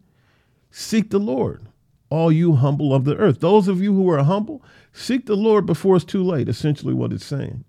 Seek 0.71 1.11
the 1.11 1.19
Lord. 1.19 1.67
all 2.11 2.31
you 2.31 2.55
humble 2.55 2.95
of 2.95 3.05
the 3.05 3.17
earth. 3.17 3.41
Those 3.41 3.69
of 3.69 3.83
you 3.83 3.93
who 3.95 4.09
are 4.11 4.23
humble, 4.23 4.63
seek 4.93 5.27
the 5.27 5.37
Lord 5.37 5.67
before 5.67 5.97
it's 5.97 6.05
too 6.05 6.23
late, 6.23 6.49
essentially 6.49 6.95
what 6.95 7.13
it's 7.13 7.25
saying. 7.25 7.65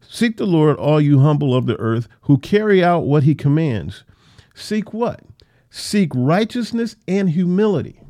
Seek 0.00 0.36
the 0.36 0.46
Lord, 0.46 0.76
all 0.76 1.00
you 1.00 1.20
humble 1.20 1.54
of 1.54 1.66
the 1.66 1.78
earth, 1.78 2.08
who 2.22 2.38
carry 2.38 2.82
out 2.82 3.06
what 3.06 3.24
he 3.24 3.34
commands. 3.34 4.04
Seek 4.54 4.92
what? 4.92 5.20
Seek 5.70 6.10
righteousness 6.14 6.96
and 7.06 7.30
humility. 7.30 8.00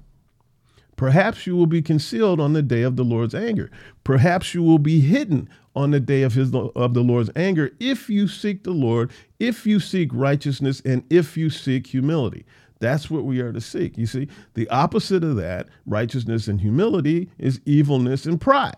Perhaps 0.96 1.46
you 1.46 1.56
will 1.56 1.66
be 1.66 1.82
concealed 1.82 2.40
on 2.40 2.54
the 2.54 2.62
day 2.62 2.82
of 2.82 2.96
the 2.96 3.04
Lord's 3.04 3.34
anger. 3.34 3.70
Perhaps 4.02 4.54
you 4.54 4.62
will 4.62 4.78
be 4.78 5.00
hidden 5.00 5.48
on 5.74 5.90
the 5.90 6.00
day 6.00 6.22
of 6.22 6.32
his 6.32 6.54
of 6.54 6.94
the 6.94 7.02
Lord's 7.02 7.30
anger 7.36 7.70
if 7.78 8.08
you 8.08 8.26
seek 8.26 8.64
the 8.64 8.70
Lord, 8.70 9.10
if 9.38 9.66
you 9.66 9.78
seek 9.78 10.08
righteousness 10.12 10.80
and 10.84 11.04
if 11.10 11.36
you 11.36 11.50
seek 11.50 11.86
humility. 11.86 12.46
That's 12.78 13.10
what 13.10 13.24
we 13.24 13.40
are 13.40 13.52
to 13.52 13.60
seek. 13.60 13.96
You 13.96 14.06
see, 14.06 14.28
the 14.54 14.68
opposite 14.68 15.24
of 15.24 15.36
that, 15.36 15.68
righteousness 15.86 16.46
and 16.46 16.60
humility, 16.60 17.30
is 17.38 17.60
evilness 17.64 18.26
and 18.26 18.40
pride. 18.40 18.76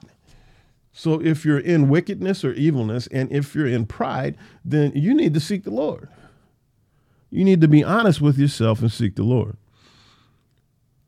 So 0.93 1.21
if 1.23 1.45
you're 1.45 1.59
in 1.59 1.89
wickedness 1.89 2.45
or 2.45 2.53
evilness, 2.55 3.07
and 3.09 3.31
if 3.31 3.55
you're 3.55 3.69
in 3.69 3.87
pride, 3.87 4.37
then 4.65 4.93
you 4.95 5.15
need 5.15 5.35
to 5.35 5.41
seek 5.41 5.65
the 5.65 5.71
Lord. 5.71 6.09
You 7.31 7.45
need 7.45 7.61
to 7.61 7.69
be 7.69 7.85
honest 7.85 8.21
with 8.21 8.39
yourself 8.39 8.81
and 8.81 8.91
seek 8.91 9.15
the 9.17 9.23
Lord. 9.23 9.57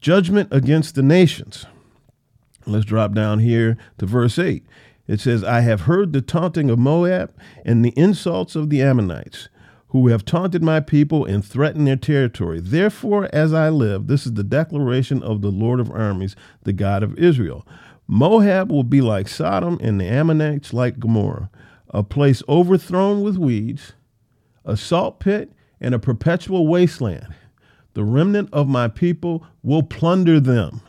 Judgment 0.01 0.49
against 0.51 0.95
the 0.95 1.03
nations. 1.03 1.67
Let's 2.67 2.85
drop 2.85 3.13
down 3.13 3.41
here 3.41 3.77
to 3.99 4.07
verse 4.07 4.39
8. 4.39 4.65
It 5.07 5.21
says, 5.21 5.43
I 5.43 5.61
have 5.61 5.83
heard 5.83 6.13
the 6.13 6.23
taunting 6.23 6.71
of 6.71 6.79
Moab 6.79 7.35
and 7.65 7.85
the 7.85 7.93
insults 7.97 8.55
of 8.55 8.71
the 8.71 8.81
Ammonites 8.81 9.49
who 9.89 10.07
have 10.07 10.25
taunted 10.25 10.63
my 10.63 10.79
people 10.79 11.25
and 11.25 11.45
threatened 11.45 11.87
their 11.87 11.97
territory. 11.97 12.61
Therefore, 12.61 13.29
as 13.33 13.53
I 13.53 13.71
live, 13.71 14.07
this 14.07 14.25
is 14.25 14.35
the 14.35 14.45
declaration 14.45 15.23
of 15.23 15.43
the 15.43 15.51
Lord 15.51 15.81
of 15.81 15.91
armies, 15.91 16.37
the 16.63 16.73
God 16.73 17.03
of 17.03 17.19
Israel. 17.19 17.67
Moab 18.07 18.71
will 18.71 18.85
be 18.85 19.01
like 19.01 19.27
Sodom 19.27 19.79
and 19.83 20.01
the 20.01 20.07
Ammonites 20.07 20.73
like 20.73 21.01
Gomorrah, 21.01 21.51
a 21.89 22.05
place 22.05 22.43
overthrown 22.49 23.23
with 23.23 23.37
weeds, 23.37 23.95
a 24.65 24.77
salt 24.77 25.19
pit, 25.19 25.53
and 25.81 25.93
a 25.93 25.99
perpetual 25.99 26.69
wasteland. 26.69 27.35
The 27.95 28.05
remnant 28.05 28.51
of 28.53 28.69
my 28.69 28.89
people 28.89 29.47
will 29.63 29.83
plunder 29.83 30.41
them. 30.41 30.81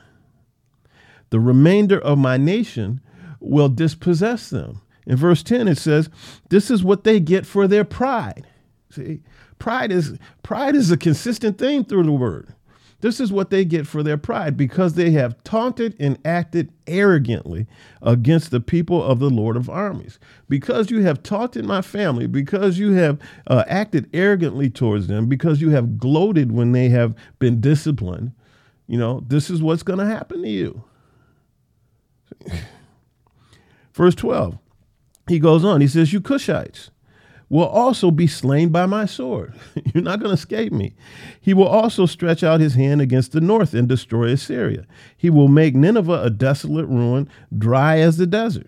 The 1.30 1.40
remainder 1.40 2.00
of 2.00 2.18
my 2.18 2.38
nation 2.38 3.02
will 3.40 3.70
dispossess 3.70 4.50
them. 4.50 4.82
In 5.08 5.16
verse 5.16 5.44
10, 5.44 5.68
it 5.68 5.78
says, 5.78 6.10
This 6.50 6.70
is 6.70 6.84
what 6.84 7.04
they 7.04 7.20
get 7.20 7.46
for 7.46 7.68
their 7.68 7.84
pride. 7.84 8.46
See, 8.90 9.22
pride 9.58 9.92
is 9.92 10.18
pride 10.44 10.76
is 10.76 10.92
a 10.92 10.98
consistent 10.98 11.58
theme 11.58 11.86
through 11.86 12.04
the 12.04 12.12
word. 12.12 12.54
This 13.02 13.20
is 13.20 13.32
what 13.32 13.50
they 13.50 13.66
get 13.66 13.88
for 13.88 14.04
their 14.04 14.18
pride 14.18 14.56
because 14.56 14.94
they 14.94 15.12
have 15.12 15.44
taunted 15.44 15.96
and 16.00 16.20
acted 16.24 16.72
arrogantly 16.86 17.66
against 18.02 18.52
the 18.52 18.60
people 18.60 19.04
of 19.04 19.20
the 19.20 19.30
Lord 19.30 19.58
of 19.58 19.70
armies. 19.70 20.20
Because 20.48 20.92
you 20.92 21.02
have 21.02 21.24
taunted 21.24 21.66
my 21.66 21.82
family, 21.82 22.28
because 22.28 22.78
you 22.78 22.94
have 22.94 23.20
uh, 23.48 23.64
acted 23.68 24.10
arrogantly 24.14 24.70
towards 24.70 25.08
them, 25.08 25.28
because 25.28 25.62
you 25.62 25.72
have 25.72 25.98
gloated 25.98 26.52
when 26.52 26.72
they 26.72 26.90
have 26.90 27.16
been 27.40 27.60
disciplined, 27.60 28.34
you 28.88 28.98
know, 29.00 29.24
this 29.28 29.50
is 29.50 29.64
what's 29.64 29.84
going 29.84 30.00
to 30.00 30.06
happen 30.06 30.44
to 30.44 30.50
you. 30.50 30.84
Verse 33.94 34.16
12, 34.16 34.58
he 35.28 35.40
goes 35.40 35.66
on, 35.66 35.82
he 35.82 35.88
says, 35.88 36.14
You 36.14 36.22
Cushites 36.22 36.92
will 37.52 37.68
also 37.68 38.12
be 38.12 38.28
slain 38.28 38.70
by 38.70 38.86
my 38.86 39.06
sword. 39.06 39.54
You're 39.94 40.04
not 40.04 40.20
going 40.20 40.30
to 40.30 40.36
escape 40.36 40.72
me. 40.72 40.96
He 41.42 41.54
will 41.54 41.68
also 41.68 42.06
stretch 42.06 42.44
out 42.44 42.62
his 42.62 42.76
hand 42.76 43.02
against 43.02 43.34
the 43.34 43.42
north 43.42 43.74
and 43.74 43.90
destroy 43.90 44.30
Assyria. 44.30 44.88
He 45.18 45.30
will 45.30 45.50
make 45.50 45.76
Nineveh 45.76 46.22
a 46.24 46.30
desolate 46.30 46.88
ruin, 46.88 47.28
dry 47.56 48.00
as 48.00 48.16
the 48.16 48.26
desert. 48.26 48.68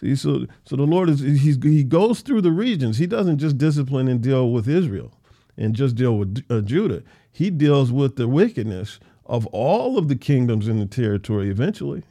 See, 0.00 0.16
so 0.16 0.46
so 0.64 0.74
the 0.74 0.84
Lord 0.84 1.10
is 1.10 1.20
he 1.20 1.84
goes 1.84 2.22
through 2.22 2.40
the 2.40 2.50
regions. 2.50 2.96
He 2.96 3.06
doesn't 3.06 3.38
just 3.38 3.58
discipline 3.58 4.08
and 4.08 4.22
deal 4.22 4.50
with 4.50 4.66
Israel 4.66 5.12
and 5.58 5.74
just 5.74 5.94
deal 5.94 6.16
with 6.16 6.42
uh, 6.48 6.62
Judah. 6.62 7.02
He 7.30 7.50
deals 7.50 7.92
with 7.92 8.16
the 8.16 8.26
wickedness 8.26 9.00
of 9.26 9.46
all 9.48 9.98
of 9.98 10.08
the 10.08 10.16
kingdoms 10.16 10.66
in 10.66 10.78
the 10.78 10.86
territory 10.86 11.50
eventually. 11.50 12.04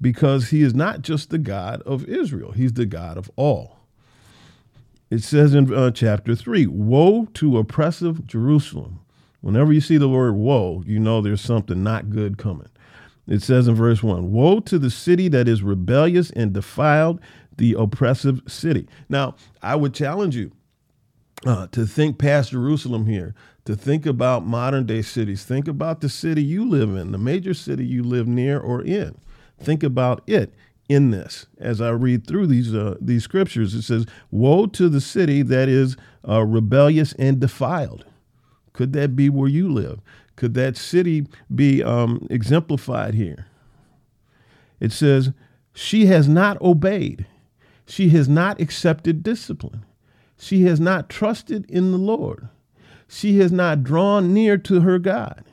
Because 0.00 0.50
he 0.50 0.62
is 0.62 0.74
not 0.74 1.02
just 1.02 1.30
the 1.30 1.38
God 1.38 1.80
of 1.82 2.06
Israel, 2.06 2.50
he's 2.52 2.72
the 2.72 2.86
God 2.86 3.16
of 3.16 3.30
all. 3.36 3.79
It 5.10 5.24
says 5.24 5.54
in 5.54 5.74
uh, 5.74 5.90
chapter 5.90 6.36
3 6.36 6.66
Woe 6.68 7.26
to 7.34 7.58
oppressive 7.58 8.26
Jerusalem. 8.26 9.00
Whenever 9.40 9.72
you 9.72 9.80
see 9.80 9.96
the 9.96 10.08
word 10.08 10.34
woe, 10.34 10.82
you 10.86 10.98
know 10.98 11.20
there's 11.20 11.40
something 11.40 11.82
not 11.82 12.10
good 12.10 12.38
coming. 12.38 12.68
It 13.26 13.42
says 13.42 13.66
in 13.68 13.74
verse 13.74 14.02
1 14.02 14.30
Woe 14.30 14.60
to 14.60 14.78
the 14.78 14.90
city 14.90 15.28
that 15.28 15.48
is 15.48 15.62
rebellious 15.62 16.30
and 16.30 16.52
defiled, 16.52 17.20
the 17.56 17.74
oppressive 17.78 18.42
city. 18.46 18.86
Now, 19.08 19.34
I 19.62 19.76
would 19.76 19.94
challenge 19.94 20.36
you 20.36 20.52
uh, 21.44 21.66
to 21.68 21.86
think 21.86 22.18
past 22.18 22.50
Jerusalem 22.52 23.06
here, 23.06 23.34
to 23.64 23.74
think 23.74 24.06
about 24.06 24.46
modern 24.46 24.86
day 24.86 25.02
cities. 25.02 25.44
Think 25.44 25.66
about 25.68 26.00
the 26.00 26.08
city 26.08 26.42
you 26.42 26.68
live 26.68 26.94
in, 26.94 27.12
the 27.12 27.18
major 27.18 27.54
city 27.54 27.84
you 27.84 28.02
live 28.02 28.28
near 28.28 28.60
or 28.60 28.82
in. 28.82 29.16
Think 29.58 29.82
about 29.82 30.22
it 30.26 30.54
in 30.90 31.12
this. 31.12 31.46
As 31.58 31.80
I 31.80 31.90
read 31.90 32.26
through 32.26 32.48
these 32.48 32.74
uh, 32.74 32.96
these 33.00 33.22
scriptures, 33.22 33.74
it 33.74 33.82
says, 33.82 34.06
"Woe 34.32 34.66
to 34.66 34.88
the 34.88 35.00
city 35.00 35.42
that 35.42 35.68
is 35.68 35.96
uh, 36.28 36.42
rebellious 36.42 37.12
and 37.12 37.38
defiled." 37.38 38.04
Could 38.72 38.92
that 38.94 39.14
be 39.14 39.30
where 39.30 39.48
you 39.48 39.72
live? 39.72 40.00
Could 40.34 40.54
that 40.54 40.76
city 40.76 41.28
be 41.54 41.82
um, 41.82 42.26
exemplified 42.28 43.14
here? 43.14 43.46
It 44.80 44.90
says, 44.90 45.32
"She 45.72 46.06
has 46.06 46.28
not 46.28 46.60
obeyed. 46.60 47.24
She 47.86 48.08
has 48.08 48.28
not 48.28 48.60
accepted 48.60 49.22
discipline. 49.22 49.84
She 50.36 50.62
has 50.64 50.80
not 50.80 51.08
trusted 51.08 51.70
in 51.70 51.92
the 51.92 51.98
Lord. 51.98 52.48
She 53.06 53.38
has 53.38 53.52
not 53.52 53.84
drawn 53.84 54.34
near 54.34 54.58
to 54.58 54.80
her 54.80 54.98
God." 54.98 55.44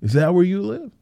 Is 0.00 0.12
that 0.12 0.34
where 0.34 0.44
you 0.44 0.62
live? 0.62 0.92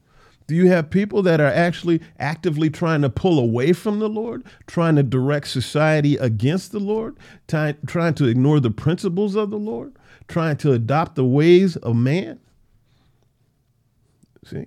Do 0.50 0.56
you 0.56 0.66
have 0.66 0.90
people 0.90 1.22
that 1.22 1.40
are 1.40 1.46
actually 1.46 2.00
actively 2.18 2.70
trying 2.70 3.02
to 3.02 3.08
pull 3.08 3.38
away 3.38 3.72
from 3.72 4.00
the 4.00 4.08
Lord, 4.08 4.42
trying 4.66 4.96
to 4.96 5.04
direct 5.04 5.46
society 5.46 6.16
against 6.16 6.72
the 6.72 6.80
Lord, 6.80 7.16
trying, 7.46 7.76
trying 7.86 8.14
to 8.14 8.24
ignore 8.24 8.58
the 8.58 8.72
principles 8.72 9.36
of 9.36 9.50
the 9.50 9.58
Lord, 9.60 9.94
trying 10.26 10.56
to 10.56 10.72
adopt 10.72 11.14
the 11.14 11.24
ways 11.24 11.76
of 11.76 11.94
man? 11.94 12.40
See? 14.44 14.66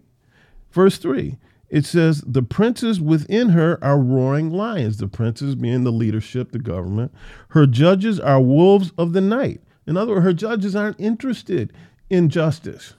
Verse 0.72 0.98
3 1.00 1.38
it 1.70 1.86
says, 1.86 2.22
The 2.22 2.44
princes 2.44 3.02
within 3.02 3.50
her 3.50 3.78
are 3.84 4.00
roaring 4.00 4.52
lions, 4.52 5.00
the 5.00 5.10
princes 5.10 5.54
being 5.54 5.84
the 5.84 5.92
leadership, 5.92 6.54
the 6.54 6.60
government. 6.60 7.14
Her 7.50 7.66
judges 7.68 8.22
are 8.22 8.40
wolves 8.40 8.94
of 8.98 9.12
the 9.12 9.20
night. 9.20 9.60
In 9.86 9.98
other 9.98 10.14
words, 10.14 10.24
her 10.24 10.32
judges 10.32 10.78
aren't 10.78 10.98
interested 10.98 11.74
in 12.10 12.30
justice. 12.30 12.94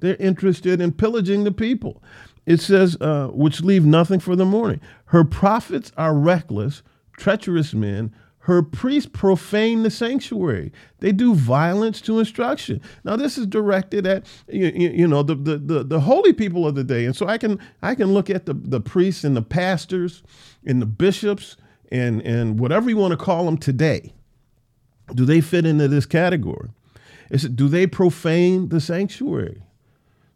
They're 0.00 0.16
interested 0.16 0.80
in 0.80 0.92
pillaging 0.92 1.44
the 1.44 1.52
people. 1.52 2.02
It 2.46 2.60
says, 2.60 2.96
uh, 3.00 3.28
which 3.28 3.60
leave 3.60 3.84
nothing 3.84 4.20
for 4.20 4.34
the 4.34 4.44
morning. 4.44 4.80
Her 5.06 5.24
prophets 5.24 5.92
are 5.96 6.14
reckless, 6.14 6.82
treacherous 7.16 7.74
men. 7.74 8.14
Her 8.44 8.62
priests 8.62 9.10
profane 9.12 9.82
the 9.82 9.90
sanctuary. 9.90 10.72
They 11.00 11.12
do 11.12 11.34
violence 11.34 12.00
to 12.02 12.18
instruction. 12.18 12.80
Now, 13.04 13.16
this 13.16 13.36
is 13.36 13.46
directed 13.46 14.06
at 14.06 14.26
you, 14.48 14.68
you 14.68 15.06
know 15.06 15.22
the, 15.22 15.34
the, 15.34 15.58
the 15.58 15.84
the 15.84 16.00
holy 16.00 16.32
people 16.32 16.66
of 16.66 16.74
the 16.74 16.82
day, 16.82 17.04
and 17.04 17.14
so 17.14 17.28
I 17.28 17.36
can 17.36 17.58
I 17.82 17.94
can 17.94 18.14
look 18.14 18.30
at 18.30 18.46
the 18.46 18.54
the 18.54 18.80
priests 18.80 19.24
and 19.24 19.36
the 19.36 19.42
pastors 19.42 20.22
and 20.64 20.80
the 20.80 20.86
bishops 20.86 21.58
and 21.92 22.22
and 22.22 22.58
whatever 22.58 22.88
you 22.88 22.96
want 22.96 23.12
to 23.12 23.18
call 23.18 23.44
them 23.44 23.58
today. 23.58 24.14
Do 25.14 25.26
they 25.26 25.42
fit 25.42 25.66
into 25.66 25.86
this 25.88 26.06
category? 26.06 26.70
Do 27.54 27.68
they 27.68 27.86
profane 27.86 28.70
the 28.70 28.80
sanctuary? 28.80 29.62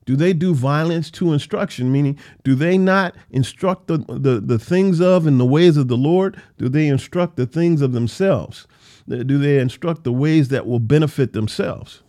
Do 0.07 0.17
they 0.17 0.33
do 0.33 0.55
violence 0.55 1.11
to 1.13 1.33
instruction? 1.33 1.91
Meaning, 1.91 2.19
do 2.43 2.55
they 2.55 2.77
not 2.77 3.15
instruct 3.31 3.87
the, 3.87 3.99
the, 3.99 4.41
the 4.41 4.59
things 4.59 5.01
of 5.01 5.27
and 5.27 5.41
the 5.41 5.47
ways 5.47 5.77
of 5.77 5.89
the 5.89 5.97
Lord? 5.97 6.41
Do 6.59 6.69
they 6.69 6.89
instruct 6.89 7.37
the 7.37 7.47
things 7.47 7.81
of 7.81 7.93
themselves? 7.93 8.67
Do 9.09 9.39
they 9.39 9.59
instruct 9.59 10.05
the 10.05 10.13
ways 10.13 10.49
that 10.49 10.67
will 10.67 10.79
benefit 10.79 11.33
themselves? 11.33 12.03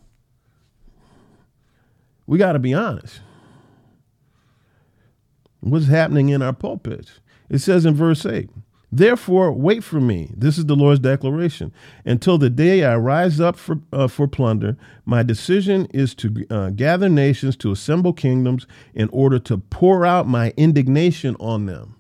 We 2.27 2.37
got 2.37 2.53
to 2.53 2.59
be 2.59 2.73
honest. 2.73 3.21
What's 5.61 5.87
happening 5.87 6.29
in 6.29 6.41
our 6.41 6.53
pulpits? 6.53 7.19
It 7.49 7.59
says 7.59 7.85
in 7.85 7.95
verse 7.95 8.25
8 8.25 8.49
Therefore, 8.95 9.51
wait 9.51 9.83
for 9.83 9.99
me. 9.99 10.31
This 10.37 10.57
is 10.57 10.67
the 10.67 10.75
Lord's 10.75 11.01
declaration. 11.01 11.73
Until 12.05 12.37
the 12.37 12.49
day 12.49 12.85
I 12.85 12.95
rise 12.95 13.41
up 13.41 13.57
for, 13.57 13.79
uh, 13.91 14.07
for 14.07 14.25
plunder, 14.25 14.77
my 15.03 15.21
decision 15.21 15.87
is 15.87 16.15
to 16.15 16.45
uh, 16.49 16.69
gather 16.69 17.09
nations, 17.09 17.57
to 17.57 17.73
assemble 17.73 18.13
kingdoms, 18.13 18.65
in 18.93 19.09
order 19.09 19.37
to 19.39 19.57
pour 19.57 20.05
out 20.05 20.29
my 20.29 20.53
indignation 20.55 21.35
on 21.41 21.65
them, 21.65 21.97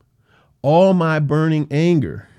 all 0.61 0.93
my 0.93 1.19
burning 1.19 1.67
anger. 1.69 2.29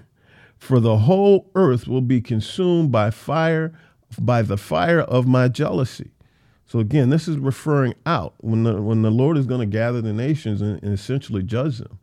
For 0.57 0.81
the 0.81 0.97
whole 1.01 1.51
earth 1.55 1.87
will 1.87 2.01
be 2.01 2.23
consumed 2.23 2.91
by 2.91 3.11
fire, 3.11 3.79
by 4.19 4.41
the 4.41 4.57
fire 4.57 5.01
of 5.01 5.27
my 5.27 5.49
jealousy. 5.49 6.13
So 6.65 6.79
again, 6.79 7.11
this 7.11 7.29
is 7.29 7.37
referring 7.37 7.95
out 8.07 8.33
when 8.39 8.63
the 8.63 8.81
when 8.81 9.03
the 9.03 9.11
Lord 9.11 9.37
is 9.37 9.45
going 9.45 9.61
to 9.61 9.67
gather 9.67 10.01
the 10.01 10.15
nations 10.15 10.63
and, 10.63 10.83
and 10.83 10.95
essentially 10.95 11.43
judge 11.43 11.77
them. 11.77 11.99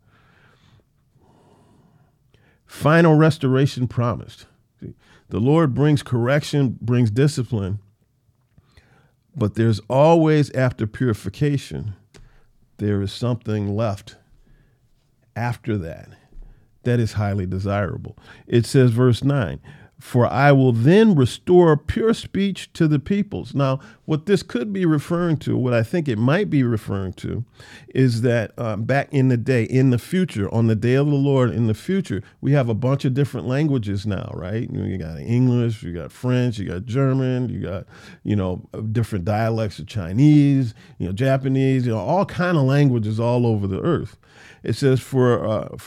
Final 2.73 3.13
restoration 3.13 3.87
promised. 3.87 4.47
The 5.29 5.39
Lord 5.39 5.75
brings 5.75 6.01
correction, 6.01 6.79
brings 6.81 7.11
discipline, 7.11 7.77
but 9.35 9.53
there's 9.53 9.79
always 9.87 10.49
after 10.51 10.87
purification, 10.87 11.93
there 12.77 12.99
is 13.03 13.13
something 13.13 13.75
left 13.75 14.15
after 15.35 15.77
that 15.77 16.09
that 16.81 16.99
is 16.99 17.13
highly 17.13 17.45
desirable. 17.45 18.17
It 18.47 18.65
says, 18.65 18.89
verse 18.89 19.23
9, 19.23 19.59
for 20.03 20.27
I 20.27 20.51
will 20.51 20.73
then 20.73 21.15
restore 21.15 21.77
pure 21.77 22.13
speech 22.13 22.71
to 22.73 22.89
the 22.89 22.99
peoples. 22.99 23.55
Now, 23.55 23.79
what 24.03 24.25
this 24.25 24.43
could 24.43 24.73
be 24.73 24.85
referring 24.85 25.37
to, 25.37 25.55
what 25.55 25.73
I 25.73 25.81
think 25.81 26.09
it 26.09 26.17
might 26.17 26.49
be 26.49 26.61
referring 26.61 27.13
to, 27.13 27.45
is 27.95 28.21
that 28.21 28.51
uh, 28.57 28.75
back 28.75 29.07
in 29.13 29.29
the 29.29 29.37
day, 29.37 29.63
in 29.63 29.91
the 29.91 29.97
future, 29.97 30.53
on 30.53 30.67
the 30.67 30.75
day 30.75 30.95
of 30.95 31.07
the 31.07 31.13
Lord, 31.13 31.51
in 31.51 31.67
the 31.67 31.73
future, 31.73 32.21
we 32.41 32.51
have 32.51 32.67
a 32.67 32.73
bunch 32.73 33.05
of 33.05 33.13
different 33.13 33.47
languages 33.47 34.05
now, 34.05 34.29
right? 34.33 34.69
You 34.69 34.97
got 34.97 35.19
English, 35.19 35.81
you 35.83 35.93
got 35.93 36.11
French, 36.11 36.59
you 36.59 36.67
got 36.67 36.83
German, 36.85 37.47
you 37.47 37.61
got, 37.61 37.85
you 38.23 38.35
know, 38.35 38.67
different 38.91 39.23
dialects 39.23 39.79
of 39.79 39.87
Chinese, 39.87 40.73
you 40.97 41.07
know, 41.07 41.13
Japanese, 41.13 41.85
you 41.85 41.93
know, 41.93 41.99
all 41.99 42.25
kind 42.25 42.57
of 42.57 42.63
languages 42.63 43.21
all 43.21 43.47
over 43.47 43.67
the 43.67 43.79
earth. 43.79 44.17
It 44.63 44.73
says, 44.73 44.99
for, 44.99 45.47
uh, 45.47 45.77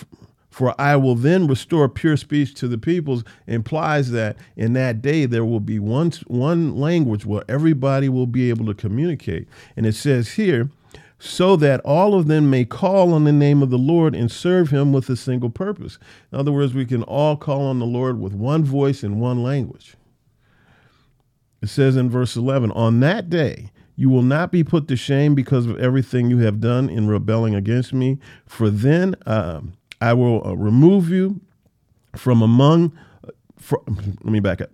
for 0.56 0.74
I 0.80 0.96
will 0.96 1.16
then 1.16 1.46
restore 1.46 1.86
pure 1.86 2.16
speech 2.16 2.54
to 2.54 2.66
the 2.66 2.78
peoples 2.78 3.24
implies 3.46 4.10
that 4.12 4.38
in 4.56 4.72
that 4.72 5.02
day 5.02 5.26
there 5.26 5.44
will 5.44 5.60
be 5.60 5.78
one, 5.78 6.12
one 6.28 6.74
language 6.76 7.26
where 7.26 7.44
everybody 7.46 8.08
will 8.08 8.26
be 8.26 8.48
able 8.48 8.64
to 8.64 8.72
communicate. 8.72 9.48
And 9.76 9.84
it 9.84 9.94
says 9.94 10.30
here, 10.30 10.70
so 11.18 11.56
that 11.56 11.80
all 11.80 12.14
of 12.14 12.26
them 12.26 12.48
may 12.48 12.64
call 12.64 13.12
on 13.12 13.24
the 13.24 13.34
name 13.34 13.62
of 13.62 13.68
the 13.68 13.76
Lord 13.76 14.14
and 14.14 14.32
serve 14.32 14.70
him 14.70 14.94
with 14.94 15.10
a 15.10 15.16
single 15.16 15.50
purpose. 15.50 15.98
In 16.32 16.38
other 16.38 16.52
words, 16.52 16.72
we 16.72 16.86
can 16.86 17.02
all 17.02 17.36
call 17.36 17.66
on 17.66 17.78
the 17.78 17.84
Lord 17.84 18.18
with 18.18 18.32
one 18.32 18.64
voice 18.64 19.02
and 19.02 19.20
one 19.20 19.42
language. 19.42 19.94
It 21.60 21.68
says 21.68 21.96
in 21.96 22.08
verse 22.08 22.34
11, 22.34 22.70
On 22.70 23.00
that 23.00 23.28
day, 23.28 23.72
you 23.94 24.08
will 24.08 24.22
not 24.22 24.52
be 24.52 24.64
put 24.64 24.88
to 24.88 24.96
shame 24.96 25.34
because 25.34 25.66
of 25.66 25.78
everything 25.78 26.30
you 26.30 26.38
have 26.38 26.62
done 26.62 26.88
in 26.88 27.08
rebelling 27.08 27.54
against 27.54 27.92
me. 27.92 28.18
For 28.46 28.70
then 28.70 29.16
um, 29.26 29.74
I 30.00 30.12
will 30.12 30.46
uh, 30.46 30.54
remove 30.54 31.10
you 31.10 31.40
from 32.14 32.42
among. 32.42 32.96
Uh, 33.24 33.30
for, 33.56 33.82
let 33.86 34.24
me 34.24 34.40
back 34.40 34.60
up. 34.60 34.70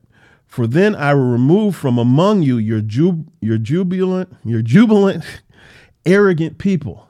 For 0.47 0.67
then 0.67 0.95
I 0.95 1.15
will 1.15 1.31
remove 1.31 1.75
from 1.77 1.97
among 1.97 2.43
you 2.43 2.59
your 2.59 2.83
jub, 2.83 3.27
your 3.41 3.57
jubilant, 3.57 4.35
your 4.45 4.61
jubilant, 4.61 5.25
arrogant 6.07 6.59
people, 6.59 7.09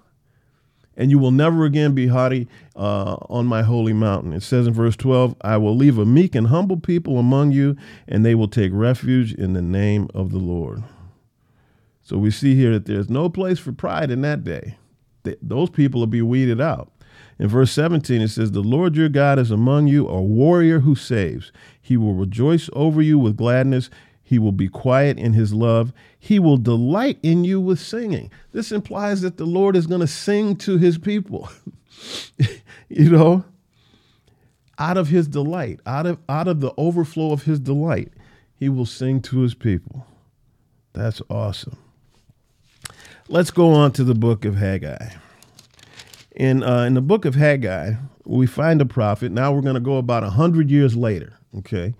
and 0.97 1.11
you 1.11 1.19
will 1.19 1.33
never 1.33 1.64
again 1.64 1.92
be 1.92 2.07
haughty 2.07 2.47
uh, 2.76 3.16
on 3.28 3.47
my 3.47 3.62
holy 3.62 3.92
mountain. 3.92 4.33
It 4.33 4.45
says 4.45 4.69
in 4.69 4.75
verse 4.75 4.95
12, 4.95 5.35
I 5.40 5.57
will 5.57 5.75
leave 5.75 5.99
a 5.99 6.07
meek 6.07 6.37
and 6.37 6.47
humble 6.47 6.78
people 6.78 7.19
among 7.19 7.50
you, 7.50 7.76
and 8.07 8.25
they 8.25 8.37
will 8.37 8.47
take 8.47 8.71
refuge 8.73 9.35
in 9.35 9.54
the 9.54 9.62
name 9.62 10.09
of 10.14 10.31
the 10.31 10.38
Lord. 10.38 10.85
So 12.02 12.19
we 12.19 12.31
see 12.31 12.54
here 12.54 12.71
that 12.73 12.87
there's 12.87 13.11
no 13.11 13.28
place 13.28 13.59
for 13.59 13.73
pride 13.73 14.11
in 14.11 14.23
that 14.23 14.45
day. 14.45 14.76
those 15.40 15.71
people 15.71 16.00
will 16.00 16.07
be 16.07 16.23
weeded 16.23 16.61
out. 16.61 16.92
In 17.39 17.49
verse 17.49 17.73
17, 17.73 18.21
it 18.21 18.29
says, 18.29 18.53
The 18.53 18.61
Lord 18.61 18.97
your 18.97 19.09
God 19.09 19.39
is 19.39 19.51
among 19.51 19.89
you, 19.89 20.09
a 20.09 20.21
warrior 20.21 20.81
who 20.81 20.95
saves. 20.95 21.53
He 21.81 21.97
will 21.97 22.15
rejoice 22.15 22.69
over 22.73 23.03
you 23.03 23.19
with 23.19 23.37
gladness. 23.37 23.91
He 24.23 24.39
will 24.39 24.53
be 24.53 24.69
quiet 24.69 25.19
in 25.19 25.33
his 25.33 25.53
love. 25.53 25.93
He 26.19 26.39
will 26.39 26.57
delight 26.57 27.19
in 27.23 27.45
you 27.45 27.61
with 27.61 27.81
singing. 27.81 28.31
This 28.53 28.73
implies 28.73 29.21
that 29.23 29.37
the 29.37 29.45
Lord 29.45 29.77
is 29.77 29.87
going 29.87 30.01
to 30.01 30.07
sing 30.07 30.57
to 30.57 30.79
his 30.79 30.99
people. 30.99 31.51
you 32.89 33.11
know, 33.11 33.45
out 34.79 34.97
of 34.97 35.09
his 35.09 35.29
delight, 35.29 35.81
out 35.87 36.07
of 36.07 36.19
out 36.29 36.49
of 36.49 36.61
the 36.61 36.73
overflow 36.77 37.33
of 37.33 37.43
his 37.43 37.61
delight, 37.61 38.12
he 38.57 38.69
will 38.69 38.87
sing 38.87 39.21
to 39.23 39.41
his 39.41 39.55
people. 39.55 40.07
That's 40.93 41.21
awesome. 41.29 41.77
Let's 43.29 43.51
go 43.51 43.73
on 43.73 43.93
to 43.93 44.05
the 44.05 44.15
book 44.15 44.45
of 44.45 44.57
Haggai. 44.57 45.11
In, 46.37 46.62
uh, 46.62 46.85
in 46.85 46.95
the 46.95 47.03
book 47.03 47.25
of 47.25 47.35
Haggai, 47.35 47.95
we 48.25 48.47
find 48.47 48.81
a 48.81 48.87
prophet. 48.87 49.33
Now 49.33 49.53
we're 49.53 49.61
going 49.61 49.75
to 49.75 49.81
go 49.81 49.99
about 49.99 50.23
100 50.23 50.71
years 50.71 50.97
later, 50.97 51.35
okay? 51.59 51.95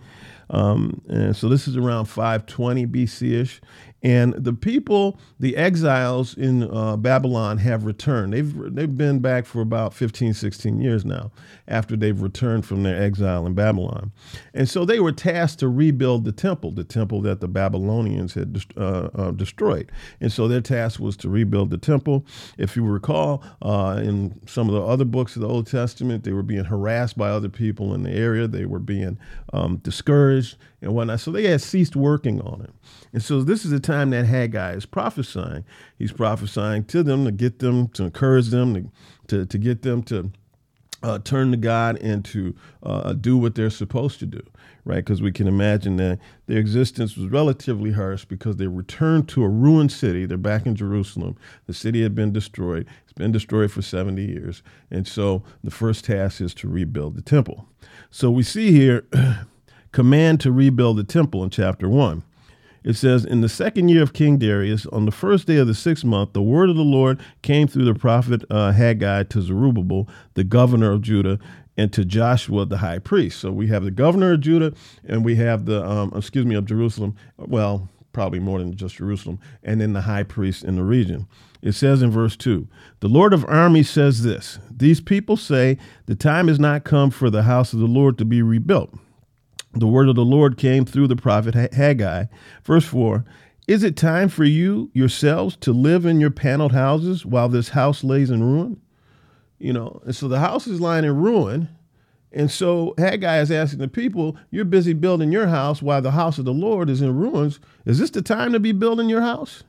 Um, 0.51 1.03
and 1.09 1.37
so 1.37 1.49
this 1.49 1.67
is 1.67 1.77
around 1.77 2.07
520 2.07 2.87
BC 2.87 3.33
ish. 3.41 3.61
And 4.03 4.35
the 4.35 4.53
people, 4.53 5.19
the 5.39 5.57
exiles 5.57 6.37
in 6.37 6.65
uh, 6.65 6.97
Babylon, 6.97 7.59
have 7.59 7.85
returned. 7.85 8.33
They've, 8.33 8.75
they've 8.75 8.97
been 8.97 9.21
back 9.21 9.47
for 9.47 9.61
about 9.61 9.95
15, 9.95 10.35
16 10.35 10.81
years 10.81 11.05
now 11.05 11.31
after 11.69 11.97
they've 11.97 12.21
returned 12.21 12.67
from 12.67 12.83
their 12.83 13.01
exile 13.01 13.47
in 13.47 13.55
Babylon. 13.55 14.11
And 14.55 14.69
so 14.69 14.85
they 14.85 14.99
were 14.99 15.13
tasked 15.13 15.61
to 15.61 15.69
rebuild 15.69 16.25
the 16.25 16.33
temple, 16.33 16.73
the 16.73 16.85
temple 16.85 17.21
that 17.23 17.41
the 17.41 17.49
Babylonians 17.49 18.35
had 18.35 18.65
uh, 18.77 19.09
uh, 19.15 19.31
destroyed. 19.31 19.93
And 20.21 20.33
so 20.33 20.49
their 20.49 20.61
task 20.61 20.99
was 20.99 21.17
to 21.19 21.29
rebuild 21.29 21.71
the 21.71 21.79
temple. 21.79 22.27
If 22.59 22.77
you 22.77 22.85
recall, 22.85 23.45
uh, 23.63 24.01
in 24.03 24.41
some 24.47 24.69
of 24.69 24.75
the 24.75 24.83
other 24.83 25.05
books 25.05 25.37
of 25.37 25.43
the 25.43 25.49
Old 25.49 25.69
Testament, 25.69 26.25
they 26.25 26.33
were 26.33 26.43
being 26.43 26.65
harassed 26.65 27.17
by 27.17 27.31
other 27.31 27.49
people 27.49 27.95
in 27.95 28.03
the 28.03 28.11
area, 28.11 28.49
they 28.49 28.67
were 28.67 28.81
being 28.81 29.19
um, 29.53 29.77
discouraged 29.77 30.57
and 30.83 30.95
whatnot. 30.95 31.21
So 31.21 31.31
they 31.31 31.45
had 31.45 31.63
ceased 31.63 31.97
working 31.97 32.41
on 32.43 32.63
it. 32.63 32.71
And 33.13 33.23
so 33.23 33.43
this 33.43 33.65
is 33.65 33.71
the 33.71 33.81
time 33.81 34.11
that 34.11 34.27
Haggai 34.27 34.73
is 34.73 34.85
prophesying. 34.85 35.65
He's 35.97 36.13
prophesying 36.13 36.85
to 36.87 37.03
them 37.03 37.25
to 37.25 37.33
get 37.33 37.61
them, 37.61 37.89
to 37.89 38.05
encourage 38.05 38.49
them, 38.49 38.75
to, 38.75 38.91
to, 39.29 39.47
to 39.47 39.59
get 39.59 39.83
them 39.83 40.03
to 40.05 40.33
uh, 41.03 41.19
turn 41.19 41.51
to 41.51 41.57
God 41.57 41.99
and 42.01 42.25
to 42.27 42.55
uh, 42.83 43.13
do 43.13 43.37
what 43.37 43.55
they're 43.55 43.71
supposed 43.71 44.19
to 44.21 44.27
do, 44.27 44.43
right? 44.85 44.97
Because 44.97 45.21
we 45.21 45.33
can 45.33 45.49
imagine 45.49 45.97
that 45.97 46.19
their 46.47 46.59
existence 46.59 47.17
was 47.17 47.29
relatively 47.29 47.93
harsh 47.93 48.25
because 48.25 48.57
they 48.57 48.67
returned 48.67 49.29
to 49.31 49.43
a 49.43 49.49
ruined 49.49 49.91
city. 49.91 50.27
They're 50.27 50.39
back 50.39 50.67
in 50.67 50.77
Jerusalem. 50.77 51.37
The 51.67 51.75
city 51.75 52.03
had 52.03 52.15
been 52.15 52.33
destroyed. 52.33 52.87
It's 53.05 53.13
been 53.13 53.33
destroyed 53.33 53.73
for 53.73 53.83
70 53.83 54.25
years. 54.25 54.63
And 54.91 55.07
so 55.07 55.43
the 55.65 55.71
first 55.71 56.05
task 56.05 56.41
is 56.41 56.55
to 56.55 56.69
rebuild 56.69 57.17
the 57.17 57.23
temple. 57.23 57.69
So 58.11 58.31
we 58.31 58.43
see 58.43 58.71
here 58.71 59.07
command 59.93 60.41
to 60.41 60.51
rebuild 60.51 60.97
the 60.97 61.05
temple 61.05 61.45
in 61.45 61.51
chapter 61.51 61.89
1. 61.89 62.23
It 62.85 62.95
says, 62.95 63.25
In 63.25 63.43
the 63.43 63.49
second 63.49 63.91
year 63.91 64.03
of 64.03 64.13
King 64.13 64.39
Darius, 64.39 64.87
on 64.87 65.05
the 65.05 65.13
first 65.13 65.47
day 65.47 65.57
of 65.57 65.69
the 65.69 65.75
sixth 65.75 66.05
month, 66.05 66.33
the 66.33 66.43
word 66.43 66.69
of 66.69 66.77
the 66.77 66.83
Lord 66.83 67.21
came 67.43 67.69
through 67.69 67.85
the 67.85 67.95
prophet 67.95 68.43
uh, 68.51 68.73
Haggai 68.73 69.25
to 69.25 69.41
Zerubbabel, 69.41 70.09
the 70.35 70.45
governor 70.45 70.91
of 70.91 71.03
Judah, 71.03 71.39
and 71.77 71.93
to 71.93 72.05
Joshua, 72.05 72.67
the 72.67 72.79
high 72.79 72.99
priest. 72.99 73.41
So 73.41 73.53
we 73.53 73.69
have 73.69 73.85
the 73.85 73.91
governor 73.91 74.33
of 74.33 74.41
Judah, 74.41 74.73
and 75.05 75.25
we 75.25 75.37
have 75.37 75.65
the, 75.67 75.85
um, 75.85 76.13
excuse 76.17 76.45
me, 76.45 76.57
of 76.57 76.67
Jerusalem. 76.67 77.15
Well, 77.37 77.89
probably 78.13 78.41
more 78.41 78.59
than 78.59 78.75
just 78.75 78.97
Jerusalem, 78.97 79.39
and 79.63 79.81
then 79.81 79.93
the 79.93 80.03
high 80.03 80.25
priest 80.25 80.65
in 80.65 80.75
the 80.75 80.83
region. 80.83 81.29
It 81.63 81.73
says 81.73 82.03
in 82.03 82.11
verse 82.11 82.37
2 82.37 82.67
The 82.99 83.09
Lord 83.09 83.33
of 83.33 83.45
armies 83.45 83.89
says 83.89 84.25
this 84.25 84.59
These 84.71 85.01
people 85.01 85.37
say, 85.37 85.79
The 86.07 86.17
time 86.17 86.49
has 86.49 86.59
not 86.59 86.83
come 86.83 87.11
for 87.11 87.31
the 87.31 87.45
house 87.45 87.73
of 87.73 87.79
the 87.79 87.87
Lord 87.87 88.19
to 88.19 88.25
be 88.25 88.43
rebuilt 88.43 88.93
the 89.75 89.87
word 89.87 90.09
of 90.09 90.17
the 90.17 90.25
Lord 90.25 90.59
came 90.59 90.85
through 90.85 91.09
the 91.09 91.17
prophet 91.17 91.55
Haggai. 91.55 92.27
Verse 92.65 92.85
4 92.85 93.25
Is 93.67 93.83
it 93.83 93.97
time 93.97 94.29
for 94.29 94.45
you 94.45 94.91
yourselves 94.93 95.57
to 95.61 95.73
live 95.73 96.05
in 96.05 96.21
your 96.21 96.31
paneled 96.31 96.73
houses 96.73 97.25
while 97.25 97.49
this 97.49 97.71
house 97.71 98.05
lays 98.05 98.31
in 98.31 98.43
ruin? 98.43 98.81
You 99.59 99.73
know, 99.73 100.03
and 100.05 100.15
so 100.15 100.29
the 100.29 100.41
house 100.41 100.67
is 100.67 100.81
lying 100.81 101.05
in 101.05 101.17
ruin. 101.17 101.69
And 102.35 102.51
so 102.51 102.95
Haggai 102.97 103.41
is 103.41 103.53
asking 103.53 103.81
the 103.81 103.89
people, 103.89 104.37
You're 104.51 104.65
busy 104.65 104.95
building 104.95 105.33
your 105.33 105.49
house 105.49 105.83
while 105.83 106.01
the 106.01 106.13
house 106.13 106.39
of 106.39 106.45
the 106.45 106.53
Lord 106.53 106.89
is 106.89 107.03
in 107.03 107.15
ruins. 107.15 107.61
Is 107.85 107.99
this 107.99 108.11
the 108.11 108.23
time 108.23 108.53
to 108.53 108.61
be 108.61 108.73
building 108.73 109.09
your 109.09 109.21
house? 109.21 109.65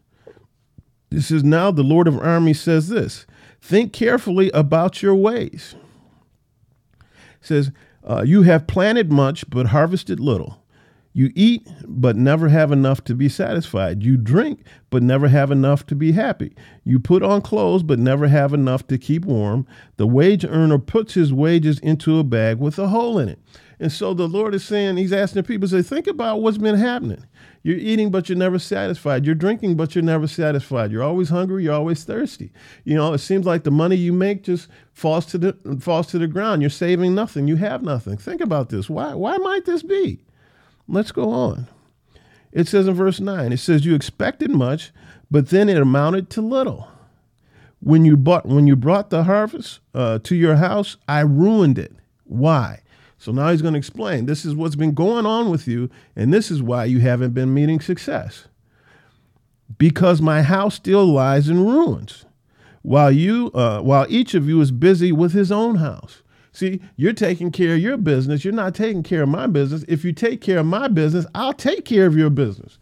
This 1.10 1.30
is 1.30 1.44
now 1.44 1.70
the 1.70 1.84
Lord 1.84 2.08
of 2.08 2.18
armies 2.18 2.60
says 2.60 2.88
this 2.88 3.26
Think 3.62 3.94
carefully 3.94 4.50
about 4.52 5.02
your 5.02 5.16
ways. 5.16 5.76
It 7.00 7.08
says, 7.42 7.72
uh, 8.08 8.24
you 8.26 8.44
have 8.44 8.68
planted 8.68 9.12
much, 9.12 9.50
but 9.50 9.68
harvested 9.68 10.20
little. 10.20 10.64
You 11.16 11.32
eat, 11.36 11.68
but 11.86 12.16
never 12.16 12.50
have 12.50 12.72
enough 12.72 13.04
to 13.04 13.14
be 13.14 13.30
satisfied. 13.30 14.02
You 14.02 14.18
drink, 14.18 14.64
but 14.90 15.04
never 15.04 15.28
have 15.28 15.52
enough 15.52 15.86
to 15.88 15.96
be 15.96 16.12
happy. 16.12 16.56
You 16.84 17.00
put 17.00 17.22
on 17.22 17.42
clothes, 17.44 17.84
but 17.84 18.00
never 18.00 18.28
have 18.28 18.52
enough 18.52 18.88
to 18.88 18.98
keep 18.98 19.24
warm. 19.24 19.68
The 19.98 20.08
wage 20.08 20.44
earner 20.44 20.80
puts 20.80 21.14
his 21.14 21.32
wages 21.32 21.78
into 21.80 22.18
a 22.18 22.24
bag 22.24 22.58
with 22.58 22.80
a 22.80 22.88
hole 22.88 23.20
in 23.20 23.30
it. 23.30 23.40
And 23.80 23.92
so 23.92 24.16
the 24.16 24.28
Lord 24.28 24.56
is 24.56 24.64
saying, 24.64 24.98
He's 24.98 25.14
asking 25.14 25.44
people 25.44 25.68
say, 25.68 25.84
think 25.84 26.08
about 26.08 26.42
what's 26.42 26.58
been 26.58 26.76
happening. 26.76 27.24
You're 27.64 27.78
eating, 27.78 28.12
but 28.12 28.28
you're 28.28 28.38
never 28.38 28.60
satisfied. 28.60 29.26
You're 29.26 29.36
drinking, 29.36 29.76
but 29.76 29.96
you're 29.96 30.04
never 30.04 30.28
satisfied. 30.28 30.92
You're 30.92 31.04
always 31.04 31.30
hungry. 31.30 31.64
You're 31.64 31.74
always 31.74 32.04
thirsty. 32.04 32.52
You 32.84 32.96
know, 32.96 33.14
it 33.14 33.20
seems 33.20 33.46
like 33.46 33.64
the 33.64 33.72
money 33.72 33.96
you 33.96 34.12
make 34.12 34.44
just 34.44 34.68
falls 34.92 35.26
to 35.28 35.38
the 35.38 35.78
falls 35.80 36.08
to 36.08 36.20
the 36.20 36.28
ground. 36.28 36.62
You're 36.62 36.70
saving 36.70 37.16
nothing. 37.16 37.48
You 37.48 37.56
have 37.56 37.82
nothing. 37.82 38.18
Think 38.18 38.42
about 38.42 38.70
this. 38.70 38.90
Why 38.90 39.14
why 39.14 39.38
might 39.38 39.66
this 39.66 39.82
be? 39.82 40.20
Let's 40.88 41.14
go 41.14 41.30
on. 41.30 41.68
It 42.52 42.68
says 42.68 42.88
in 42.88 42.94
verse 42.94 43.20
9, 43.20 43.52
it 43.52 43.58
says, 43.58 43.86
You 43.86 43.96
expected 43.96 44.52
much, 44.52 44.92
but 45.32 45.50
then 45.50 45.70
it 45.70 45.78
amounted 45.78 46.30
to 46.32 46.42
little. 46.42 46.88
When 47.80 48.06
you 48.06 48.16
bought 48.16 48.46
when 48.46 48.68
you 48.68 48.76
brought 48.76 49.10
the 49.10 49.24
harvest 49.24 49.80
uh, 49.94 50.20
to 50.20 50.36
your 50.36 50.56
house, 50.56 50.96
I 51.08 51.22
ruined 51.22 51.78
it. 51.78 51.94
Why? 52.24 52.82
So 53.24 53.32
now 53.32 53.52
he's 53.52 53.62
going 53.62 53.74
to 53.74 53.78
explain. 53.78 54.26
This 54.26 54.44
is 54.44 54.54
what's 54.54 54.76
been 54.76 54.94
going 54.94 55.26
on 55.26 55.50
with 55.50 55.66
you, 55.66 55.90
and 56.14 56.34
this 56.34 56.52
is 56.52 56.62
why 56.62 56.84
you 56.84 57.00
haven't 57.00 57.34
been 57.34 57.54
meeting 57.54 57.80
success. 57.80 58.50
Because 59.78 60.22
my 60.22 60.42
house 60.42 60.76
still 60.76 61.06
lies 61.06 61.48
in 61.48 61.66
ruins, 61.66 62.26
while 62.82 63.14
you, 63.14 63.50
uh, 63.54 63.80
while 63.80 64.06
each 64.10 64.34
of 64.34 64.50
you 64.50 64.60
is 64.60 64.72
busy 64.72 65.14
with 65.14 65.32
his 65.32 65.54
own 65.54 65.76
house. 65.78 66.22
See, 66.52 66.82
you're 66.98 67.14
taking 67.14 67.50
care 67.50 67.76
of 67.76 67.80
your 67.80 67.96
business. 67.96 68.44
You're 68.44 68.54
not 68.54 68.76
taking 68.76 69.04
care 69.04 69.24
of 69.24 69.30
my 69.30 69.48
business. 69.48 69.86
If 69.88 70.04
you 70.04 70.12
take 70.12 70.42
care 70.42 70.60
of 70.60 70.66
my 70.66 70.90
business, 70.90 71.26
I'll 71.34 71.54
take 71.54 71.86
care 71.86 72.06
of 72.06 72.18
your 72.18 72.30
business. 72.30 72.78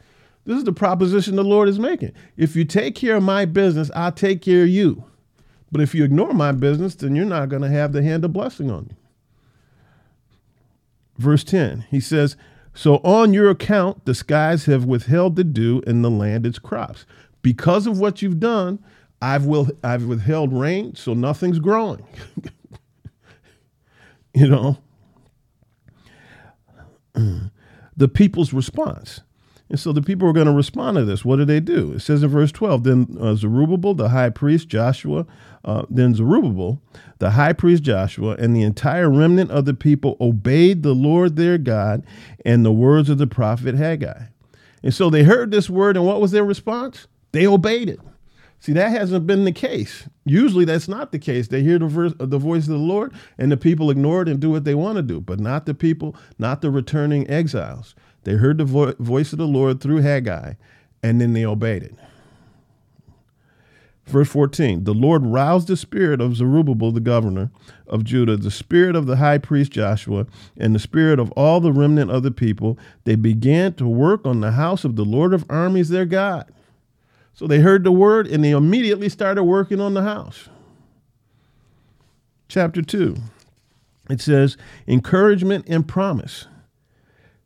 This 0.46 0.58
is 0.58 0.64
the 0.64 0.74
proposition 0.74 1.36
the 1.36 1.44
Lord 1.44 1.70
is 1.70 1.78
making. 1.78 2.14
If 2.36 2.56
you 2.56 2.66
take 2.66 2.96
care 2.96 3.18
of 3.18 3.24
my 3.24 3.46
business, 3.46 3.92
I'll 3.96 4.12
take 4.12 4.42
care 4.42 4.64
of 4.64 4.70
you. 4.70 5.04
But 5.72 5.82
if 5.82 5.94
you 5.94 6.04
ignore 6.04 6.34
my 6.34 6.52
business, 6.52 6.96
then 6.96 7.16
you're 7.16 7.26
not 7.26 7.50
going 7.50 7.62
to 7.62 7.70
have 7.70 7.94
the 7.94 8.02
hand 8.02 8.26
of 8.26 8.34
blessing 8.34 8.72
on 8.72 8.88
you. 8.90 8.96
Verse 11.22 11.44
10, 11.44 11.86
he 11.92 12.00
says, 12.00 12.36
So 12.74 12.96
on 12.98 13.32
your 13.32 13.52
account, 13.52 14.06
the 14.06 14.16
skies 14.16 14.66
have 14.66 14.86
withheld 14.86 15.36
the 15.36 15.44
dew 15.44 15.84
and 15.86 16.04
the 16.04 16.10
land 16.10 16.48
its 16.48 16.58
crops. 16.58 17.06
Because 17.44 17.86
of 17.86 18.00
what 18.00 18.24
you've 18.24 18.40
done, 18.40 18.84
I've, 19.22 19.46
will, 19.46 19.70
I've 19.84 20.06
withheld 20.06 20.52
rain, 20.52 20.96
so 20.96 21.14
nothing's 21.14 21.60
growing. 21.60 22.04
you 24.34 24.50
know? 24.50 24.78
the 27.96 28.08
people's 28.08 28.52
response. 28.52 29.22
And 29.72 29.80
so 29.80 29.94
the 29.94 30.02
people 30.02 30.28
are 30.28 30.34
going 30.34 30.48
to 30.48 30.52
respond 30.52 30.98
to 30.98 31.06
this. 31.06 31.24
What 31.24 31.38
do 31.38 31.46
they 31.46 31.62
do? 31.62 31.94
It 31.94 32.02
says 32.02 32.24
in 32.24 32.30
verse 32.30 32.52
12 32.52 32.84
Then 32.84 33.18
uh, 33.18 33.36
Zerubbabel, 33.36 33.94
the 33.94 34.10
high 34.10 34.30
priest, 34.30 34.68
Joshua, 34.68 35.26
uh, 35.64 35.84
then 35.90 36.14
Zerubbabel, 36.14 36.82
the 37.20 37.32
high 37.32 37.54
priest 37.54 37.82
Joshua, 37.82 38.36
and 38.38 38.54
the 38.54 38.64
entire 38.64 39.10
remnant 39.10 39.50
of 39.50 39.64
the 39.64 39.74
people 39.74 40.18
obeyed 40.20 40.84
the 40.84 40.94
Lord 40.94 41.38
their 41.38 41.58
God 41.58 42.04
and 42.44 42.66
the 42.66 42.74
words 42.74 43.10
of 43.10 43.18
the 43.18 43.28
prophet 43.28 43.76
Haggai. 43.76 44.26
And 44.84 44.94
so 44.94 45.10
they 45.10 45.24
heard 45.24 45.52
this 45.52 45.70
word, 45.70 45.96
and 45.96 46.06
what 46.06 46.20
was 46.20 46.32
their 46.32 46.44
response? 46.44 47.08
They 47.32 47.48
obeyed 47.48 47.88
it. 47.88 48.02
See, 48.60 48.74
that 48.74 48.92
hasn't 48.92 49.26
been 49.26 49.46
the 49.46 49.54
case. 49.54 50.10
Usually 50.26 50.66
that's 50.66 50.90
not 50.90 51.14
the 51.14 51.18
case. 51.18 51.48
They 51.48 51.64
hear 51.64 51.80
the, 51.80 51.88
verse, 51.88 52.14
the 52.20 52.38
voice 52.38 52.64
of 52.64 52.74
the 52.74 52.78
Lord 52.78 53.14
and 53.38 53.52
the 53.52 53.58
people 53.58 53.90
ignore 53.90 54.22
it 54.22 54.28
and 54.28 54.40
do 54.40 54.52
what 54.52 54.66
they 54.66 54.76
want 54.76 54.98
to 54.98 55.02
do, 55.02 55.22
but 55.22 55.40
not 55.40 55.66
the 55.66 55.74
people, 55.74 56.16
not 56.38 56.62
the 56.62 56.70
returning 56.70 57.28
exiles. 57.30 57.96
They 58.24 58.34
heard 58.34 58.58
the 58.58 58.66
vo- 58.66 58.94
voice 59.00 59.32
of 59.34 59.40
the 59.40 59.48
Lord 59.48 59.82
through 59.82 60.02
Haggai, 60.02 60.54
and 61.02 61.20
then 61.20 61.34
they 61.34 61.46
obeyed 61.46 61.84
it. 61.84 61.96
Verse 64.06 64.28
14 64.30 64.84
The 64.84 64.94
Lord 64.94 65.26
roused 65.26 65.68
the 65.68 65.78
spirit 65.78 66.22
of 66.22 66.36
Zerubbabel, 66.36 66.92
the 66.92 67.00
governor 67.00 67.52
of 67.88 68.04
Judah, 68.04 68.38
the 68.38 68.52
spirit 68.52 68.96
of 68.96 69.06
the 69.06 69.18
high 69.18 69.38
priest 69.38 69.72
Joshua, 69.72 70.28
and 70.58 70.76
the 70.76 70.80
spirit 70.80 71.20
of 71.20 71.32
all 71.32 71.60
the 71.60 71.72
remnant 71.72 72.12
of 72.12 72.24
the 72.24 72.32
people. 72.32 72.78
They 73.06 73.16
began 73.16 73.74
to 73.76 73.88
work 73.88 74.26
on 74.26 74.42
the 74.42 74.52
house 74.52 74.84
of 74.84 74.96
the 74.96 75.06
Lord 75.06 75.34
of 75.34 75.46
armies, 75.50 75.90
their 75.90 76.06
God. 76.06 76.52
So 77.34 77.48
they 77.48 77.60
heard 77.60 77.84
the 77.84 77.92
word 77.92 78.28
and 78.28 78.44
they 78.44 78.52
immediately 78.52 79.10
started 79.10 79.46
working 79.46 79.80
on 79.80 79.94
the 79.94 80.04
house. 80.04 80.50
Chapter 82.50 82.82
2, 82.82 83.16
it 84.10 84.20
says, 84.20 84.58
Encouragement 84.88 85.66
and 85.70 85.88
promise. 85.88 86.48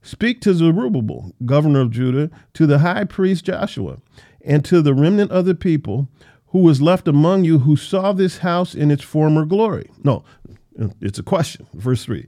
Speak 0.05 0.39
to 0.41 0.53
Zerubbabel, 0.53 1.33
governor 1.47 1.81
of 1.81 1.89
Judah, 1.89 2.29
to 2.53 2.67
the 2.67 2.77
high 2.77 3.05
priest 3.05 3.43
Joshua, 3.43 3.97
and 4.41 4.63
to 4.63 4.83
the 4.83 4.93
remnant 4.93 5.31
of 5.31 5.45
the 5.45 5.55
people 5.55 6.07
who 6.49 6.59
was 6.59 6.79
left 6.79 7.07
among 7.07 7.43
you 7.43 7.57
who 7.57 7.75
saw 7.75 8.13
this 8.13 8.37
house 8.37 8.75
in 8.75 8.91
its 8.91 9.03
former 9.03 9.45
glory. 9.45 9.89
No, 10.03 10.23
it's 11.01 11.17
a 11.17 11.23
question. 11.23 11.65
Verse 11.73 12.05
3. 12.05 12.27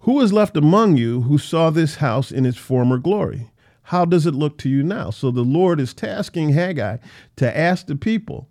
Who 0.00 0.20
is 0.20 0.32
left 0.32 0.56
among 0.56 0.96
you 0.96 1.20
who 1.20 1.38
saw 1.38 1.70
this 1.70 1.96
house 1.96 2.32
in 2.32 2.44
its 2.44 2.58
former 2.58 2.98
glory? 2.98 3.48
How 3.82 4.04
does 4.04 4.26
it 4.26 4.34
look 4.34 4.58
to 4.58 4.68
you 4.68 4.82
now? 4.82 5.10
So 5.10 5.30
the 5.30 5.42
Lord 5.42 5.78
is 5.78 5.94
tasking 5.94 6.48
Haggai 6.48 6.96
to 7.36 7.56
ask 7.56 7.86
the 7.86 7.94
people, 7.94 8.48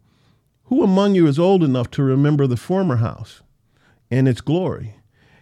Who 0.66 0.84
among 0.84 1.16
you 1.16 1.28
is 1.28 1.38
old 1.38 1.66
enough 1.66 1.92
to 1.92 2.02
remember 2.02 2.48
the 2.48 2.56
former 2.56 2.96
house 2.96 3.42
and 4.10 4.26
its 4.26 4.40
glory? 4.40 4.96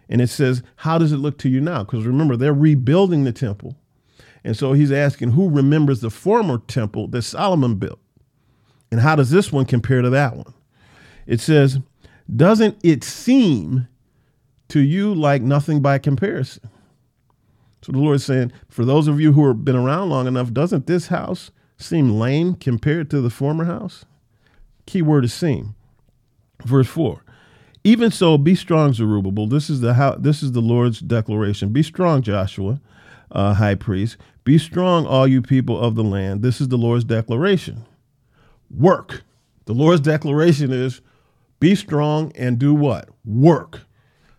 And 0.10 0.22
it 0.22 0.28
says, 0.28 0.63
How 0.78 0.98
does 0.98 1.12
it 1.12 1.18
look 1.18 1.38
to 1.39 1.50
you 1.50 1.62
now? 1.62 1.84
Because 1.84 2.06
remember, 2.06 2.36
they're 2.36 2.54
rebuilding 2.54 3.24
the 3.24 3.32
temple. 3.32 3.78
And 4.44 4.58
so 4.58 4.74
he's 4.74 4.92
asking, 4.92 5.32
Who 5.32 5.50
remembers 5.50 6.02
the 6.02 6.10
former 6.10 6.60
temple 6.60 7.08
that 7.10 7.22
Solomon 7.24 7.76
built? 7.76 8.00
And 8.92 9.02
how 9.02 9.16
does 9.16 9.32
this 9.32 9.52
one 9.52 9.66
compare 9.66 10.02
to 10.02 10.10
that 10.12 10.36
one? 10.36 10.54
It 11.26 11.39
says, 11.39 11.80
Doesn't 12.34 12.78
it 12.84 13.04
seem 13.04 13.88
to 14.70 14.80
you 14.80 15.13
like 15.13 15.42
nothing 15.42 15.82
by 15.82 15.98
comparison? 15.98 16.70
So 17.84 17.92
the 17.92 17.98
Lord 17.98 18.16
is 18.16 18.24
saying, 18.24 18.54
for 18.70 18.86
those 18.86 19.10
of 19.10 19.20
you 19.20 19.34
who 19.34 19.46
have 19.48 19.66
been 19.66 19.76
around 19.76 20.10
long 20.10 20.26
enough, 20.26 20.54
doesn't 20.54 20.88
this 20.88 21.08
house 21.08 21.52
seem 21.78 22.12
lame 22.12 22.56
compared 22.56 23.10
to 23.10 23.20
the 23.20 23.30
former 23.30 23.66
house? 23.66 24.06
Key 24.86 25.02
word 25.02 25.26
is 25.26 25.34
seem. 25.34 25.76
Verse 26.63 26.88
4. 26.88 27.23
Even 27.84 28.12
so, 28.12 28.38
be 28.38 28.56
strong, 28.56 28.93
Zerubbabel. 28.93 29.48
This 29.48 29.69
is 29.69 29.82
the 29.82 29.96
how, 29.96 30.15
this 30.15 30.41
is 30.41 30.54
the 30.54 30.62
Lord's 30.62 31.00
declaration. 31.00 31.69
Be 31.69 31.84
strong, 31.84 32.22
Joshua, 32.22 32.80
uh, 33.32 33.56
high 33.56 33.76
priest. 33.76 34.17
Be 34.46 34.58
strong, 34.58 35.06
all 35.06 35.28
you 35.28 35.41
people 35.41 35.80
of 35.80 35.96
the 35.96 36.04
land. 36.04 36.41
This 36.41 36.62
is 36.62 36.69
the 36.69 36.78
Lord's 36.78 37.04
declaration. 37.04 37.86
Work. 38.69 39.24
The 39.65 39.74
Lord's 39.74 40.02
declaration 40.02 40.72
is 40.72 41.02
be 41.60 41.76
strong 41.76 42.32
and 42.36 42.60
do 42.60 42.74
what? 42.74 43.10
Work. 43.26 43.82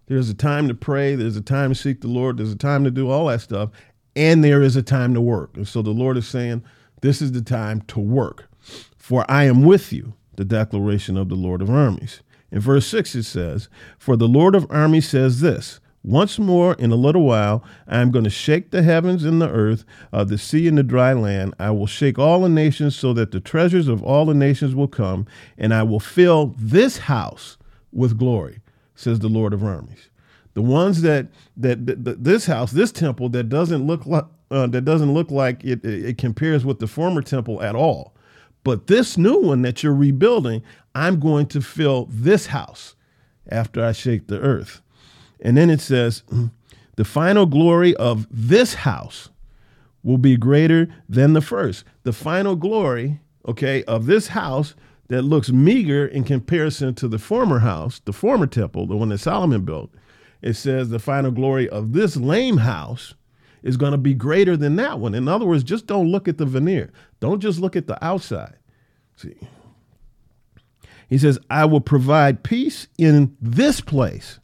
There's 0.07 0.29
a 0.29 0.35
time 0.35 0.69
to 0.69 0.75
pray. 0.75 1.15
There's 1.15 1.37
a 1.37 1.43
time 1.43 1.71
to 1.71 1.75
seek 1.75 2.01
the 2.01 2.09
Lord. 2.09 2.37
There's 2.37 2.53
a 2.53 2.57
time 2.57 2.85
to 2.85 2.91
do 2.91 3.11
all 3.11 3.27
that 3.27 3.41
stuff. 3.41 3.71
And 4.17 4.45
there 4.45 4.63
is 4.63 4.77
a 4.77 4.83
time 4.83 5.15
to 5.15 5.21
work. 5.21 5.57
And 5.57 5.67
so 5.67 5.83
the 5.83 5.91
Lord 5.91 6.17
is 6.17 6.29
saying, 6.29 6.63
This 7.01 7.23
is 7.23 7.33
the 7.33 7.43
time 7.43 7.81
to 7.89 8.01
work. 8.01 8.49
For 8.97 9.25
I 9.31 9.45
am 9.45 9.63
with 9.63 9.93
you, 9.93 10.15
the 10.37 10.45
declaration 10.45 11.17
of 11.17 11.29
the 11.29 11.35
Lord 11.35 11.63
of 11.63 11.71
armies. 11.71 12.21
In 12.55 12.61
verse 12.61 12.87
6, 12.87 13.17
it 13.17 13.25
says, 13.25 13.69
For 13.99 14.17
the 14.17 14.29
Lord 14.29 14.55
of 14.55 14.65
armies 14.71 15.09
says 15.09 15.41
this 15.41 15.81
Once 16.05 16.39
more 16.39 16.75
in 16.75 16.93
a 16.93 16.97
little 16.97 17.25
while, 17.25 17.65
I 17.89 18.01
am 18.01 18.13
going 18.13 18.23
to 18.23 18.31
shake 18.31 18.71
the 18.71 18.85
heavens 18.85 19.25
and 19.25 19.43
the 19.43 19.51
earth, 19.51 19.85
uh, 20.13 20.23
the 20.23 20.39
sea 20.39 20.69
and 20.69 20.79
the 20.79 20.85
dry 20.85 21.15
land. 21.15 21.55
I 21.59 21.73
will 21.73 21.89
shake 21.89 22.17
all 22.17 22.43
the 22.43 22.49
nations 22.49 22.95
so 22.95 23.13
that 23.15 23.33
the 23.33 23.41
treasures 23.41 23.89
of 23.89 24.05
all 24.05 24.25
the 24.25 24.35
nations 24.35 24.73
will 24.73 24.87
come, 24.87 25.27
and 25.59 25.75
I 25.75 25.83
will 25.83 25.99
fill 25.99 26.55
this 26.57 26.99
house 26.99 27.59
with 27.93 28.17
glory 28.17 28.61
says 28.95 29.19
the 29.19 29.29
Lord 29.29 29.53
of 29.53 29.65
armies. 29.65 30.09
The 30.55 30.63
ones 30.63 31.03
that 31.03 31.27
that, 31.57 31.87
that, 31.87 32.23
this 32.23 32.47
house, 32.47 32.71
this 32.71 32.93
temple 32.93 33.31
that 33.31 33.49
doesn't 33.49 33.85
look 33.85 34.07
like 34.07 34.27
uh, 34.53 34.69
that 34.69 34.85
doesn't 34.85 35.13
look 35.13 35.33
like 35.33 35.65
it, 35.65 35.85
it 35.85 36.19
compares 36.19 36.65
with 36.65 36.79
the 36.79 36.87
former 36.87 37.21
temple 37.21 37.61
at 37.61 37.75
all. 37.75 38.14
But 38.65 38.87
this 38.87 39.17
new 39.17 39.39
one 39.39 39.63
that 39.63 39.83
you're 39.83 39.95
rebuilding, 39.95 40.63
I'm 40.95 41.21
going 41.21 41.47
to 41.49 41.61
fill 41.61 42.09
this 42.11 42.47
house 42.47 42.97
after 43.49 43.85
I 43.85 43.93
shake 43.93 44.27
the 44.27 44.41
earth. 44.41 44.81
And 45.41 45.57
then 45.57 45.71
it 45.71 45.81
says, 45.81 46.23
mm, 46.29 46.51
the 46.97 47.05
final 47.05 47.47
glory 47.47 47.95
of 47.97 48.27
this 48.31 48.75
house 48.75 49.29
will 50.03 50.19
be 50.19 50.37
greater 50.37 50.89
than 51.09 51.35
the 51.35 51.41
first. 51.41 51.85
The 52.05 52.13
final 52.13 52.57
glory, 52.57 53.21
okay, 53.47 53.85
of 53.85 54.07
this 54.07 54.29
house 54.29 54.75
that 55.09 55.23
looks 55.23 55.51
meager 55.51 56.07
in 56.07 56.25
comparison 56.25 56.95
to 56.95 57.09
the 57.09 57.19
former 57.19 57.59
house, 57.59 58.01
the 58.05 58.13
former 58.13 58.47
temple, 58.47 58.87
the 58.87 58.97
one 58.97 59.11
that 59.11 59.19
Solomon 59.19 59.65
built. 59.65 59.91
It 60.41 60.55
says 60.55 60.89
the 60.89 60.99
final 60.99 61.31
glory 61.31 61.69
of 61.69 61.93
this 61.93 62.17
lame 62.17 62.59
house 62.59 63.15
is 63.65 63.77
going 63.77 63.93
to 63.93 63.99
be 63.99 64.15
greater 64.15 64.57
than 64.57 64.77
that 64.77 65.01
one. 65.01 65.15
In 65.15 65.27
other 65.27 65.47
words, 65.47 65.65
just 65.65 65.89
don't 65.89 66.13
look 66.13 66.29
at 66.29 66.39
the 66.39 66.47
veneer. 66.47 66.93
Don't 67.19 67.41
just 67.41 67.59
look 67.59 67.75
at 67.75 67.89
the 67.89 68.03
outside. 68.05 68.59
See. 69.17 69.35
He 71.09 71.19
says, 71.19 71.39
I 71.51 71.65
will 71.65 71.81
provide 71.81 72.45
peace 72.45 72.87
in 72.99 73.37
this 73.41 73.81
place. 73.81 74.39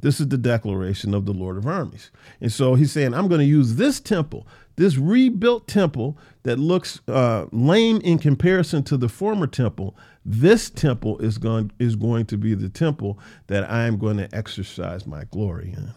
This 0.00 0.20
is 0.20 0.28
the 0.28 0.36
declaration 0.36 1.14
of 1.14 1.24
the 1.24 1.32
Lord 1.32 1.56
of 1.56 1.66
armies. 1.66 2.10
And 2.40 2.52
so 2.52 2.74
he's 2.74 2.92
saying, 2.92 3.14
I'm 3.14 3.28
going 3.28 3.40
to 3.40 3.46
use 3.46 3.76
this 3.76 4.00
temple, 4.00 4.46
this 4.76 4.96
rebuilt 4.96 5.66
temple 5.66 6.18
that 6.42 6.58
looks 6.58 7.00
uh, 7.08 7.46
lame 7.52 8.00
in 8.02 8.18
comparison 8.18 8.82
to 8.84 8.96
the 8.96 9.08
former 9.08 9.46
temple, 9.46 9.96
this 10.24 10.68
temple 10.68 11.18
is 11.18 11.38
going 11.38 11.70
is 11.78 11.96
going 11.96 12.26
to 12.26 12.36
be 12.36 12.54
the 12.54 12.68
temple 12.68 13.18
that 13.46 13.70
I 13.70 13.84
am 13.84 13.98
going 13.98 14.16
to 14.18 14.34
exercise 14.34 15.06
my 15.06 15.24
glory 15.24 15.74
in. 15.76 15.92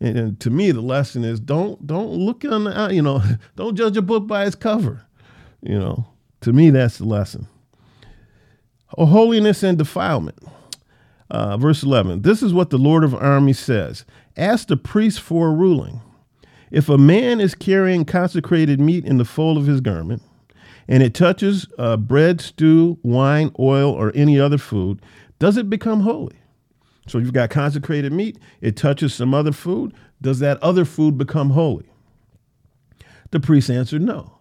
And, 0.00 0.18
and, 0.18 0.40
to 0.40 0.50
me, 0.50 0.72
the 0.72 0.82
lesson 0.82 1.24
is 1.24 1.40
don't 1.40 1.86
don't 1.86 2.10
look 2.10 2.44
on 2.44 2.64
the 2.64 2.90
you 2.92 3.02
know 3.02 3.22
don't 3.56 3.76
judge 3.76 3.96
a 3.96 4.02
book 4.02 4.26
by 4.26 4.44
its 4.44 4.56
cover. 4.56 5.02
You 5.62 5.78
know, 5.78 6.06
to 6.42 6.52
me, 6.52 6.70
that's 6.70 6.98
the 6.98 7.04
lesson. 7.04 7.48
Oh, 8.96 9.06
holiness 9.06 9.62
and 9.62 9.76
defilement. 9.76 10.38
Uh, 11.28 11.56
verse 11.56 11.82
11. 11.82 12.22
This 12.22 12.40
is 12.40 12.52
what 12.52 12.70
the 12.70 12.78
Lord 12.78 13.02
of 13.02 13.14
armies 13.14 13.58
says 13.58 14.04
Ask 14.36 14.68
the 14.68 14.76
priest 14.76 15.20
for 15.20 15.48
a 15.48 15.52
ruling. 15.52 16.00
If 16.70 16.88
a 16.88 16.98
man 16.98 17.40
is 17.40 17.54
carrying 17.54 18.04
consecrated 18.04 18.80
meat 18.80 19.04
in 19.04 19.18
the 19.18 19.24
fold 19.24 19.56
of 19.56 19.66
his 19.66 19.80
garment, 19.80 20.22
and 20.88 21.02
it 21.02 21.14
touches 21.14 21.66
uh, 21.78 21.96
bread, 21.96 22.40
stew, 22.40 22.98
wine, 23.02 23.50
oil, 23.58 23.90
or 23.90 24.12
any 24.14 24.38
other 24.38 24.58
food, 24.58 25.00
does 25.38 25.56
it 25.56 25.70
become 25.70 26.00
holy? 26.00 26.36
So 27.06 27.18
you've 27.18 27.32
got 27.32 27.50
consecrated 27.50 28.12
meat, 28.12 28.38
it 28.60 28.76
touches 28.76 29.14
some 29.14 29.32
other 29.32 29.52
food, 29.52 29.94
does 30.20 30.38
that 30.40 30.62
other 30.62 30.84
food 30.84 31.16
become 31.16 31.50
holy? 31.50 31.88
The 33.30 33.40
priest 33.40 33.70
answered 33.70 34.02
no. 34.02 34.32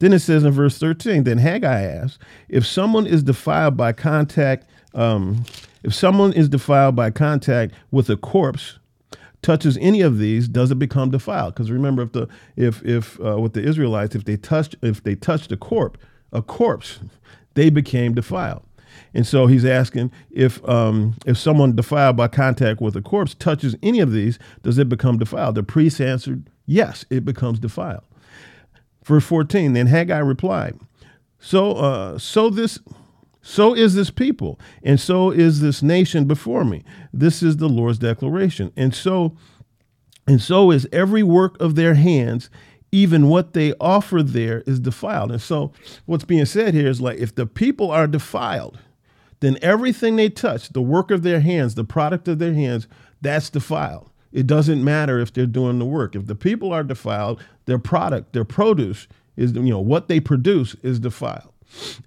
Then 0.00 0.12
it 0.12 0.20
says 0.20 0.44
in 0.44 0.52
verse 0.52 0.78
13, 0.78 1.24
then 1.24 1.38
Haggai 1.38 1.82
asked, 1.82 2.18
if 2.48 2.66
someone 2.66 3.06
is 3.06 3.22
defiled 3.22 3.76
by 3.76 3.92
contact, 3.92 4.66
um, 4.92 5.44
if 5.82 5.94
someone 5.94 6.32
is 6.32 6.48
defiled 6.48 6.96
by 6.96 7.10
contact 7.10 7.74
with 7.90 8.10
a 8.10 8.16
corpse, 8.16 8.78
touches 9.44 9.76
any 9.80 10.00
of 10.00 10.18
these, 10.18 10.48
does 10.48 10.70
it 10.70 10.78
become 10.78 11.10
defiled? 11.10 11.54
Because 11.54 11.70
remember, 11.70 12.02
if 12.02 12.12
the 12.12 12.28
if 12.56 12.82
if 12.84 13.20
uh, 13.24 13.38
with 13.38 13.52
the 13.52 13.62
Israelites, 13.62 14.14
if 14.14 14.24
they 14.24 14.36
touched 14.36 14.74
if 14.82 15.02
they 15.02 15.14
touched 15.14 15.52
a 15.52 15.56
corpse, 15.56 16.00
a 16.32 16.42
corpse, 16.42 17.00
they 17.52 17.70
became 17.70 18.14
defiled. 18.14 18.62
And 19.14 19.26
so 19.26 19.46
he's 19.46 19.64
asking 19.64 20.10
if 20.30 20.66
um, 20.68 21.14
if 21.24 21.38
someone 21.38 21.76
defiled 21.76 22.16
by 22.16 22.28
contact 22.28 22.80
with 22.80 22.96
a 22.96 23.02
corpse 23.02 23.34
touches 23.34 23.76
any 23.82 24.00
of 24.00 24.12
these, 24.12 24.38
does 24.62 24.76
it 24.76 24.88
become 24.88 25.18
defiled? 25.18 25.54
The 25.54 25.62
priest 25.62 26.00
answered, 26.00 26.50
yes, 26.66 27.04
it 27.10 27.24
becomes 27.24 27.60
defiled. 27.60 28.04
Verse 29.04 29.24
14, 29.24 29.74
then 29.74 29.86
Haggai 29.86 30.18
replied, 30.18 30.78
so 31.38 31.72
uh, 31.72 32.18
so 32.18 32.50
this 32.50 32.78
so 33.42 33.74
is 33.74 33.94
this 33.94 34.10
people, 34.10 34.58
and 34.82 34.98
so 34.98 35.30
is 35.30 35.60
this 35.60 35.82
nation 35.82 36.24
before 36.24 36.64
me. 36.64 36.82
This 37.12 37.42
is 37.42 37.58
the 37.58 37.68
Lord's 37.68 37.98
declaration. 37.98 38.72
And 38.76 38.94
so 38.94 39.36
and 40.26 40.40
so 40.40 40.70
is 40.70 40.88
every 40.90 41.22
work 41.22 41.60
of 41.60 41.74
their 41.74 41.94
hands, 41.94 42.48
even 42.90 43.28
what 43.28 43.52
they 43.52 43.74
offer 43.80 44.22
there 44.22 44.62
is 44.66 44.80
defiled. 44.80 45.30
And 45.30 45.42
so 45.42 45.72
what's 46.06 46.24
being 46.24 46.46
said 46.46 46.72
here 46.72 46.88
is 46.88 47.00
like 47.00 47.18
if 47.18 47.34
the 47.34 47.46
people 47.46 47.90
are 47.90 48.06
defiled, 48.06 48.78
then 49.40 49.58
everything 49.62 50.16
they 50.16 50.28
touch, 50.28 50.70
the 50.70 50.82
work 50.82 51.10
of 51.10 51.22
their 51.22 51.40
hands, 51.40 51.74
the 51.74 51.84
product 51.84 52.28
of 52.28 52.38
their 52.38 52.54
hands, 52.54 52.86
that's 53.20 53.50
defiled. 53.50 54.10
It 54.32 54.46
doesn't 54.46 54.82
matter 54.82 55.20
if 55.20 55.32
they're 55.32 55.46
doing 55.46 55.78
the 55.78 55.84
work. 55.84 56.16
If 56.16 56.26
the 56.26 56.34
people 56.34 56.72
are 56.72 56.82
defiled, 56.82 57.42
their 57.66 57.78
product, 57.78 58.32
their 58.32 58.44
produce 58.44 59.06
is, 59.36 59.52
you 59.52 59.62
know, 59.62 59.80
what 59.80 60.08
they 60.08 60.20
produce 60.20 60.74
is 60.82 60.98
defiled. 60.98 61.50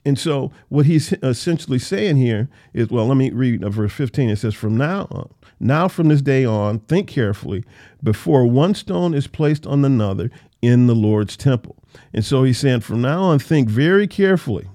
And 0.06 0.18
so 0.18 0.52
what 0.70 0.86
he's 0.86 1.14
essentially 1.24 1.80
saying 1.80 2.18
here 2.18 2.50
is, 2.74 2.90
well, 2.90 3.08
let 3.08 3.18
me 3.18 3.32
read 3.32 3.64
uh, 3.64 3.70
verse 3.70 3.94
15. 3.94 4.30
It 4.30 4.38
says, 4.38 4.54
From 4.54 4.78
now 4.78 5.08
on, 5.12 5.30
now 5.60 5.88
from 5.88 6.08
this 6.08 6.22
day 6.22 6.46
on, 6.46 6.80
think 6.80 7.08
carefully 7.08 7.64
before 8.04 8.46
one 8.46 8.76
stone 8.76 9.14
is 9.14 9.28
placed 9.28 9.66
on 9.66 9.84
another 9.84 10.30
in 10.62 10.88
the 10.88 10.96
Lord's 10.96 11.36
temple. 11.36 11.76
And 12.14 12.24
so 12.24 12.44
he's 12.44 12.60
saying, 12.60 12.82
from 12.82 13.02
now 13.02 13.24
on, 13.24 13.40
think 13.40 13.70
very 13.70 14.08
carefully. 14.08 14.68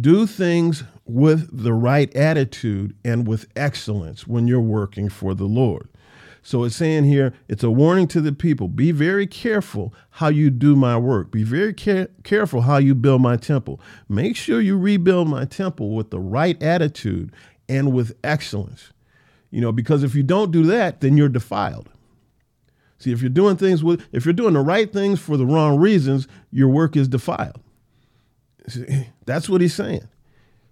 Do 0.00 0.26
things 0.26 0.84
with 1.04 1.48
the 1.50 1.72
right 1.72 2.14
attitude 2.14 2.94
and 3.04 3.26
with 3.26 3.48
excellence 3.56 4.26
when 4.26 4.46
you're 4.46 4.60
working 4.60 5.08
for 5.08 5.34
the 5.34 5.46
Lord. 5.46 5.88
So 6.42 6.64
it's 6.64 6.76
saying 6.76 7.04
here, 7.04 7.34
it's 7.48 7.62
a 7.62 7.70
warning 7.70 8.06
to 8.08 8.20
the 8.20 8.32
people 8.32 8.68
be 8.68 8.92
very 8.92 9.26
careful 9.26 9.92
how 10.10 10.28
you 10.28 10.50
do 10.50 10.76
my 10.76 10.96
work. 10.96 11.30
Be 11.30 11.42
very 11.42 11.74
care- 11.74 12.08
careful 12.22 12.62
how 12.62 12.78
you 12.78 12.94
build 12.94 13.22
my 13.22 13.36
temple. 13.36 13.80
Make 14.08 14.36
sure 14.36 14.60
you 14.60 14.78
rebuild 14.78 15.28
my 15.28 15.44
temple 15.44 15.94
with 15.94 16.10
the 16.10 16.20
right 16.20 16.62
attitude 16.62 17.32
and 17.68 17.92
with 17.92 18.16
excellence. 18.24 18.92
You 19.50 19.60
know, 19.60 19.72
because 19.72 20.02
if 20.02 20.14
you 20.14 20.22
don't 20.22 20.50
do 20.50 20.64
that, 20.64 21.00
then 21.00 21.16
you're 21.16 21.28
defiled. 21.28 21.90
See, 22.98 23.12
if 23.12 23.20
you're 23.22 23.30
doing 23.30 23.56
things 23.56 23.84
with, 23.84 24.06
if 24.12 24.24
you're 24.24 24.32
doing 24.32 24.54
the 24.54 24.60
right 24.60 24.92
things 24.92 25.20
for 25.20 25.36
the 25.36 25.46
wrong 25.46 25.78
reasons, 25.78 26.28
your 26.50 26.68
work 26.68 26.96
is 26.96 27.08
defiled. 27.08 27.60
See, 28.68 29.08
that's 29.28 29.48
what 29.48 29.60
he's 29.60 29.74
saying. 29.74 30.08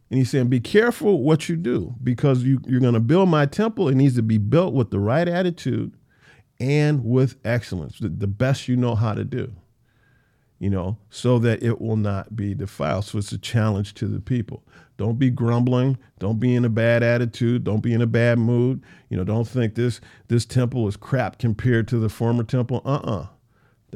And 0.09 0.19
he's 0.19 0.31
saying, 0.31 0.49
be 0.49 0.61
careful 0.61 1.23
what 1.23 1.49
you 1.49 1.57
do 1.57 1.95
because 2.03 2.43
you, 2.43 2.61
you're 2.67 2.81
going 2.81 2.95
to 2.95 3.01
build 3.01 3.29
my 3.29 3.45
temple. 3.45 3.89
It 3.89 3.97
needs 3.97 4.17
to 4.17 4.23
be 4.23 4.39
built 4.39 4.73
with 4.73 4.91
the 4.91 4.99
right 4.99 5.29
attitude 5.29 5.93
and 6.59 7.05
with 7.05 7.37
excellence, 7.45 7.99
the, 7.99 8.09
the 8.09 8.27
best 8.27 8.67
you 8.67 8.77
know 8.77 8.95
how 8.95 9.15
to 9.15 9.25
do, 9.25 9.53
you 10.59 10.71
know, 10.71 10.97
so 11.11 11.39
that 11.41 11.63
it 11.63 11.81
will 11.81 11.97
not 11.97 12.35
be 12.35 12.55
defiled. 12.55 13.05
So 13.05 13.19
it's 13.19 13.33
a 13.33 13.39
challenge 13.39 13.95
to 13.95 14.07
the 14.07 14.21
people. 14.21 14.63
Don't 14.97 15.19
be 15.19 15.29
grumbling. 15.29 15.99
Don't 16.19 16.41
be 16.41 16.55
in 16.55 16.65
a 16.65 16.71
bad 16.71 17.03
attitude. 17.03 17.65
Don't 17.65 17.83
be 17.83 17.93
in 17.93 18.01
a 18.01 18.07
bad 18.07 18.39
mood. 18.39 18.83
You 19.11 19.19
know, 19.19 19.25
don't 19.25 19.47
think 19.47 19.75
this 19.75 20.01
this 20.29 20.47
temple 20.47 20.89
is 20.89 20.97
crap 20.97 21.39
compared 21.39 21.89
to 21.89 21.99
the 21.99 22.09
former 22.09 22.45
temple. 22.45 22.81
Uh-uh. 22.87 23.27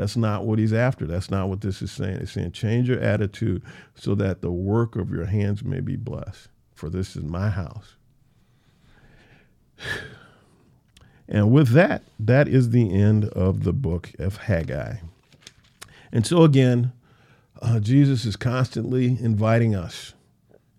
That's 0.01 0.17
not 0.17 0.47
what 0.47 0.59
he's 0.59 0.73
after. 0.73 1.07
That's 1.07 1.31
not 1.31 1.51
what 1.51 1.61
this 1.61 1.83
is 1.83 1.93
saying. 1.93 2.21
It's 2.23 2.33
saying 2.33 2.53
change 2.53 2.89
your 2.89 3.01
attitude 3.01 3.63
so 3.95 4.15
that 4.15 4.41
the 4.41 4.51
work 4.51 4.97
of 4.97 5.11
your 5.11 5.27
hands 5.27 5.63
may 5.63 5.81
be 5.81 5.97
blessed. 5.97 6.49
For 6.75 6.89
this 6.89 7.17
is 7.17 7.23
my 7.25 7.51
house. 7.51 7.97
And 11.33 11.53
with 11.53 11.69
that, 11.75 12.03
that 12.19 12.49
is 12.49 12.71
the 12.71 12.93
end 12.93 13.27
of 13.27 13.63
the 13.63 13.73
book 13.73 14.11
of 14.19 14.37
Haggai. 14.37 14.97
And 16.11 16.27
so 16.27 16.43
again, 16.43 16.93
uh, 17.63 17.79
Jesus 17.79 18.25
is 18.25 18.35
constantly 18.35 19.17
inviting 19.21 19.77
us, 19.77 20.15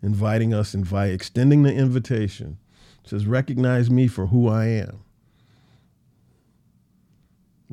inviting 0.03 0.53
us, 0.53 0.73
invite, 0.73 1.13
extending 1.13 1.63
the 1.63 1.73
invitation. 1.73 2.57
It 3.01 3.11
says, 3.11 3.27
recognize 3.27 3.89
me 3.89 4.07
for 4.07 4.25
who 4.25 4.49
I 4.49 4.65
am. 4.65 5.05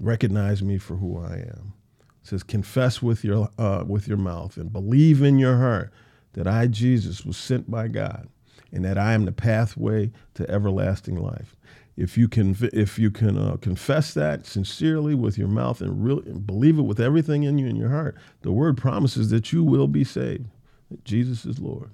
Recognize 0.01 0.63
me 0.63 0.79
for 0.79 0.97
who 0.97 1.19
I 1.19 1.35
am. 1.35 1.73
It 2.01 2.29
says, 2.29 2.43
confess 2.43 3.03
with 3.03 3.25
your, 3.25 3.49
uh, 3.59 3.85
with 3.87 4.07
your 4.07 4.17
mouth 4.17 4.57
and 4.57 4.73
believe 4.73 5.23
in 5.23 5.39
your 5.39 5.59
heart 5.59 5.93
that 6.35 6.47
I, 6.47 6.67
Jesus, 6.67 7.25
was 7.25 7.37
sent 7.37 7.71
by 7.71 7.89
God 7.89 8.29
and 8.73 8.85
that 8.85 8.99
I 8.99 9.15
am 9.15 9.25
the 9.25 9.33
pathway 9.33 10.13
to 10.35 10.49
everlasting 10.51 11.17
life. 11.17 11.57
If 11.97 12.17
you 12.17 12.29
can, 12.29 12.57
if 12.73 12.99
you 12.99 13.11
can 13.11 13.37
uh, 13.37 13.57
confess 13.57 14.15
that 14.15 14.47
sincerely 14.47 15.17
with 15.17 15.37
your 15.37 15.49
mouth 15.49 15.81
and 15.81 16.05
really 16.05 16.31
and 16.31 16.47
believe 16.47 16.79
it 16.79 16.83
with 16.83 17.01
everything 17.01 17.43
in 17.43 17.59
you 17.59 17.67
in 17.67 17.75
your 17.75 17.89
heart, 17.89 18.17
the 18.43 18.53
word 18.53 18.77
promises 18.77 19.31
that 19.31 19.53
you 19.53 19.65
will 19.65 19.89
be 19.89 20.05
saved. 20.05 20.47
That 20.91 21.05
Jesus 21.05 21.45
is 21.45 21.59
Lord. 21.59 21.91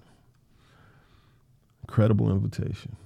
Incredible 1.84 2.30
invitation. 2.30 2.96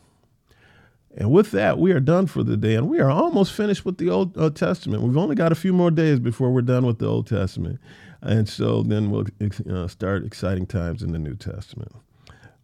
And 1.17 1.31
with 1.31 1.51
that, 1.53 1.79
we 1.79 1.93
are 1.93 2.01
done 2.01 2.27
for 2.27 2.43
the 2.43 2.57
day, 2.57 2.75
and 2.75 2.89
we 2.89 3.01
are 3.01 3.11
almost 3.11 3.53
finished 3.53 3.85
with 3.85 3.99
the 3.99 4.11
Old 4.11 4.37
uh, 4.37 4.51
Testament. 4.51 5.03
We've 5.03 5.17
only 5.17 5.35
got 5.35 5.53
a 5.53 5.57
few 5.57 5.73
more 5.73 5.91
days 5.91 6.21
before 6.21 6.51
we're 6.51 6.63
done 6.63 6.87
with 6.87 6.99
the 6.99 7.07
Old 7.07 7.27
Testament, 7.27 7.81
and 8.21 8.49
so 8.49 8.83
then 8.83 9.11
we'll 9.11 9.27
uh, 9.71 9.89
start 9.89 10.25
exciting 10.25 10.67
times 10.67 11.03
in 11.03 11.13
the 11.13 11.19
New 11.19 11.35
Testament. 11.35 11.93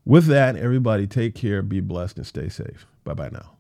With 0.05 0.27
that, 0.27 0.57
everybody 0.57 1.07
take 1.07 1.35
care, 1.35 1.63
be 1.63 1.81
blessed, 1.81 2.19
and 2.19 2.27
stay 2.27 2.49
safe. 2.49 2.87
Bye 3.05 3.15
bye 3.15 3.31
now. 3.31 3.54